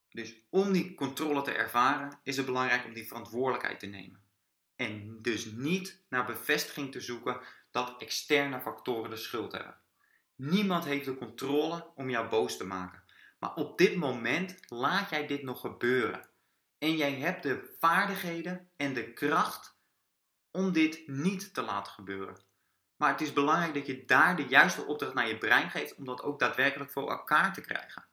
Dus 0.10 0.42
om 0.50 0.72
die 0.72 0.96
controle 0.96 1.42
te 1.42 1.52
ervaren 1.52 2.20
is 2.24 2.38
het 2.38 2.46
belangrijk 2.46 2.86
om 2.86 2.94
die 2.94 3.08
verantwoordelijkheid 3.08 3.80
te 3.80 3.86
nemen. 3.86 4.22
En 4.76 5.22
dus 5.22 5.46
niet 5.46 6.04
naar 6.10 6.26
bevestiging 6.26 6.92
te 6.92 7.02
zoeken 7.02 7.42
dat 7.72 8.02
externe 8.02 8.62
factoren 8.62 9.10
de 9.10 9.16
schuld 9.16 9.52
hebben. 9.52 9.78
Niemand 10.36 10.86
heeft 10.86 11.06
de 11.06 11.18
controle 11.18 11.92
om 11.96 12.10
jou 12.10 12.30
boos 12.30 12.58
te 12.58 12.66
maken. 12.66 13.04
Maar 13.40 13.54
op 13.54 13.78
dit 13.78 13.96
moment 13.96 14.60
laat 14.68 15.10
jij 15.10 15.28
dit 15.28 15.44
nog 15.44 15.60
gebeuren. 15.60 16.30
En 16.78 16.96
jij 16.96 17.14
hebt 17.14 17.44
de 17.44 17.76
vaardigheden 17.80 18.70
en 18.76 18.94
de 18.94 19.14
kracht 19.14 19.78
om 20.52 20.72
dit 20.72 21.08
niet 21.08 21.54
te 21.54 21.62
laten 21.62 21.94
gebeuren. 21.94 22.44
Maar 23.04 23.12
het 23.12 23.22
is 23.22 23.34
belangrijk 23.34 23.74
dat 23.74 23.86
je 23.86 24.06
daar 24.06 24.36
de 24.36 24.46
juiste 24.46 24.86
opdracht 24.86 25.14
naar 25.14 25.28
je 25.28 25.38
brein 25.38 25.70
geeft 25.70 25.96
om 25.96 26.06
dat 26.06 26.22
ook 26.22 26.40
daadwerkelijk 26.40 26.92
voor 26.92 27.10
elkaar 27.10 27.54
te 27.54 27.62
krijgen. 27.62 28.06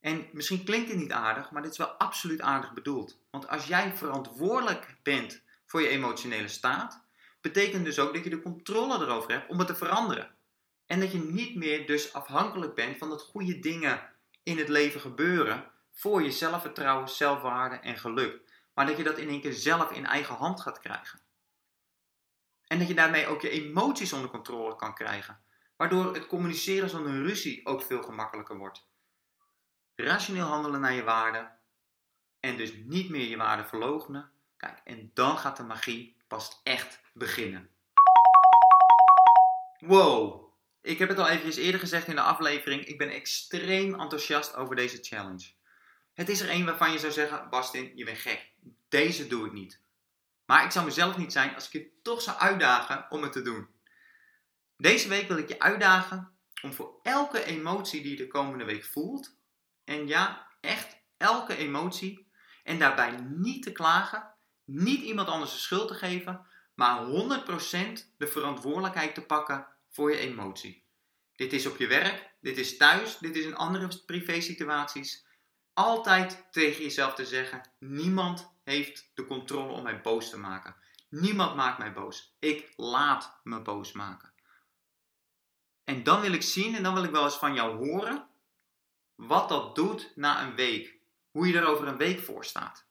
En 0.00 0.28
misschien 0.32 0.64
klinkt 0.64 0.88
dit 0.88 0.96
niet 0.96 1.12
aardig, 1.12 1.50
maar 1.50 1.62
dit 1.62 1.70
is 1.70 1.78
wel 1.78 1.86
absoluut 1.90 2.40
aardig 2.40 2.72
bedoeld. 2.72 3.18
Want 3.30 3.48
als 3.48 3.66
jij 3.66 3.96
verantwoordelijk 3.96 4.96
bent 5.02 5.42
voor 5.66 5.80
je 5.80 5.88
emotionele 5.88 6.48
staat, 6.48 7.04
betekent 7.40 7.84
dus 7.84 7.98
ook 7.98 8.14
dat 8.14 8.24
je 8.24 8.30
de 8.30 8.42
controle 8.42 8.98
erover 8.98 9.32
hebt 9.32 9.50
om 9.50 9.58
het 9.58 9.66
te 9.66 9.74
veranderen. 9.74 10.34
En 10.86 11.00
dat 11.00 11.12
je 11.12 11.18
niet 11.18 11.56
meer 11.56 11.86
dus 11.86 12.12
afhankelijk 12.12 12.74
bent 12.74 12.98
van 12.98 13.08
dat 13.08 13.22
goede 13.22 13.58
dingen 13.58 14.10
in 14.42 14.58
het 14.58 14.68
leven 14.68 15.00
gebeuren 15.00 15.70
voor 15.92 16.22
je 16.22 16.30
zelfvertrouwen, 16.30 17.08
zelfwaarde 17.08 17.76
en 17.76 17.98
geluk. 17.98 18.40
Maar 18.74 18.86
dat 18.86 18.96
je 18.96 19.04
dat 19.04 19.18
in 19.18 19.28
één 19.28 19.40
keer 19.40 19.52
zelf 19.52 19.90
in 19.90 20.06
eigen 20.06 20.34
hand 20.34 20.60
gaat 20.60 20.78
krijgen. 20.78 21.21
En 22.72 22.78
dat 22.78 22.88
je 22.88 22.94
daarmee 22.94 23.26
ook 23.26 23.40
je 23.40 23.50
emoties 23.50 24.12
onder 24.12 24.30
controle 24.30 24.76
kan 24.76 24.94
krijgen. 24.94 25.40
Waardoor 25.76 26.14
het 26.14 26.26
communiceren 26.26 26.88
zonder 26.88 27.12
ruzie 27.12 27.66
ook 27.66 27.82
veel 27.82 28.02
gemakkelijker 28.02 28.56
wordt. 28.56 28.86
Rationeel 29.94 30.46
handelen 30.46 30.80
naar 30.80 30.92
je 30.92 31.02
waarden. 31.02 31.58
En 32.40 32.56
dus 32.56 32.72
niet 32.84 33.08
meer 33.10 33.28
je 33.28 33.36
waarden 33.36 33.66
verloochenen. 33.66 34.30
Kijk, 34.56 34.80
en 34.84 35.10
dan 35.14 35.38
gaat 35.38 35.56
de 35.56 35.62
magie 35.62 36.16
pas 36.28 36.60
echt 36.62 37.00
beginnen. 37.12 37.70
Wow! 39.78 40.52
Ik 40.82 40.98
heb 40.98 41.08
het 41.08 41.18
al 41.18 41.28
eventjes 41.28 41.56
eerder 41.56 41.80
gezegd 41.80 42.06
in 42.06 42.14
de 42.14 42.20
aflevering. 42.20 42.84
Ik 42.84 42.98
ben 42.98 43.10
extreem 43.10 44.00
enthousiast 44.00 44.54
over 44.56 44.76
deze 44.76 44.98
challenge. 45.00 45.50
Het 46.14 46.28
is 46.28 46.40
er 46.40 46.50
een 46.50 46.64
waarvan 46.64 46.92
je 46.92 46.98
zou 46.98 47.12
zeggen: 47.12 47.50
Bastin, 47.50 47.92
je 47.94 48.04
bent 48.04 48.18
gek. 48.18 48.50
Deze 48.88 49.26
doe 49.26 49.46
ik 49.46 49.52
niet. 49.52 49.81
Maar 50.52 50.64
ik 50.64 50.70
zou 50.70 50.84
mezelf 50.84 51.16
niet 51.16 51.32
zijn 51.32 51.54
als 51.54 51.66
ik 51.66 51.72
je 51.72 51.90
toch 52.02 52.22
zou 52.22 52.38
uitdagen 52.38 53.06
om 53.10 53.22
het 53.22 53.32
te 53.32 53.42
doen. 53.42 53.68
Deze 54.76 55.08
week 55.08 55.28
wil 55.28 55.36
ik 55.36 55.48
je 55.48 55.60
uitdagen 55.60 56.36
om 56.62 56.72
voor 56.72 56.98
elke 57.02 57.44
emotie 57.44 58.02
die 58.02 58.10
je 58.10 58.16
de 58.16 58.26
komende 58.26 58.64
week 58.64 58.84
voelt, 58.84 59.36
en 59.84 60.06
ja, 60.06 60.46
echt 60.60 60.96
elke 61.16 61.56
emotie, 61.56 62.30
en 62.64 62.78
daarbij 62.78 63.16
niet 63.20 63.62
te 63.62 63.72
klagen, 63.72 64.34
niet 64.64 65.02
iemand 65.02 65.28
anders 65.28 65.52
de 65.52 65.58
schuld 65.58 65.88
te 65.88 65.94
geven, 65.94 66.46
maar 66.74 67.06
100% 67.06 68.16
de 68.16 68.26
verantwoordelijkheid 68.26 69.14
te 69.14 69.26
pakken 69.26 69.66
voor 69.88 70.10
je 70.10 70.18
emotie. 70.18 70.84
Dit 71.36 71.52
is 71.52 71.66
op 71.66 71.76
je 71.76 71.86
werk, 71.86 72.34
dit 72.40 72.58
is 72.58 72.76
thuis, 72.76 73.18
dit 73.18 73.36
is 73.36 73.44
in 73.44 73.56
andere 73.56 74.02
privé 74.06 74.40
situaties. 74.40 75.26
Altijd 75.74 76.46
tegen 76.50 76.82
jezelf 76.82 77.14
te 77.14 77.26
zeggen: 77.26 77.70
niemand 77.78 78.52
heeft 78.64 79.10
de 79.14 79.26
controle 79.26 79.72
om 79.72 79.82
mij 79.82 80.00
boos 80.00 80.30
te 80.30 80.38
maken. 80.38 80.74
Niemand 81.08 81.56
maakt 81.56 81.78
mij 81.78 81.92
boos. 81.92 82.36
Ik 82.38 82.72
laat 82.76 83.40
me 83.42 83.60
boos 83.60 83.92
maken. 83.92 84.32
En 85.84 86.02
dan 86.02 86.20
wil 86.20 86.32
ik 86.32 86.42
zien 86.42 86.74
en 86.74 86.82
dan 86.82 86.94
wil 86.94 87.04
ik 87.04 87.10
wel 87.10 87.24
eens 87.24 87.38
van 87.38 87.54
jou 87.54 87.86
horen 87.86 88.26
wat 89.14 89.48
dat 89.48 89.74
doet 89.74 90.12
na 90.14 90.42
een 90.42 90.54
week. 90.54 91.00
Hoe 91.30 91.46
je 91.46 91.58
er 91.58 91.66
over 91.66 91.86
een 91.86 91.96
week 91.96 92.20
voor 92.20 92.44
staat. 92.44 92.86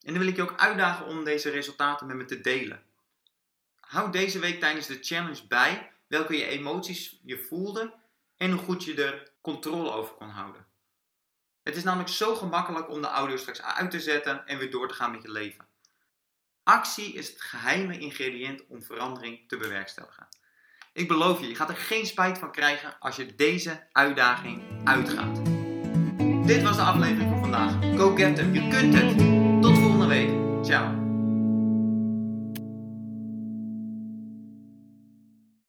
En 0.00 0.12
dan 0.12 0.18
wil 0.18 0.28
ik 0.28 0.36
je 0.36 0.42
ook 0.42 0.60
uitdagen 0.60 1.06
om 1.06 1.24
deze 1.24 1.50
resultaten 1.50 2.06
met 2.06 2.16
me 2.16 2.24
te 2.24 2.40
delen. 2.40 2.82
Houd 3.80 4.12
deze 4.12 4.38
week 4.38 4.60
tijdens 4.60 4.86
de 4.86 4.98
challenge 5.00 5.46
bij 5.46 5.92
welke 6.06 6.36
je 6.36 6.44
emoties 6.44 7.20
je 7.22 7.38
voelde 7.38 7.94
en 8.36 8.50
hoe 8.50 8.60
goed 8.60 8.84
je 8.84 9.04
er 9.04 9.32
controle 9.40 9.90
over 9.90 10.14
kon 10.14 10.28
houden. 10.28 10.67
Het 11.68 11.76
is 11.76 11.82
namelijk 11.82 12.08
zo 12.08 12.34
gemakkelijk 12.34 12.90
om 12.90 13.02
de 13.02 13.08
audio 13.08 13.36
straks 13.36 13.62
uit 13.62 13.90
te 13.90 14.00
zetten 14.00 14.46
en 14.46 14.58
weer 14.58 14.70
door 14.70 14.88
te 14.88 14.94
gaan 14.94 15.10
met 15.10 15.22
je 15.22 15.30
leven. 15.30 15.66
Actie 16.62 17.12
is 17.12 17.28
het 17.28 17.40
geheime 17.40 17.98
ingrediënt 17.98 18.66
om 18.68 18.82
verandering 18.82 19.48
te 19.48 19.56
bewerkstelligen. 19.56 20.28
Ik 20.92 21.08
beloof 21.08 21.40
je, 21.40 21.48
je 21.48 21.54
gaat 21.54 21.68
er 21.68 21.76
geen 21.76 22.06
spijt 22.06 22.38
van 22.38 22.52
krijgen 22.52 22.96
als 22.98 23.16
je 23.16 23.34
deze 23.34 23.86
uitdaging 23.92 24.62
uitgaat. 24.84 25.44
Dit 26.46 26.62
was 26.62 26.76
de 26.76 26.82
aflevering 26.82 27.30
van 27.30 27.40
vandaag. 27.40 27.72
Go 27.96 28.16
get 28.16 28.36
them, 28.36 28.54
je 28.54 28.68
kunt 28.68 28.94
het! 28.94 29.18
Tot 29.62 29.78
volgende 29.78 30.06
week. 30.06 30.64
Ciao. 30.64 31.07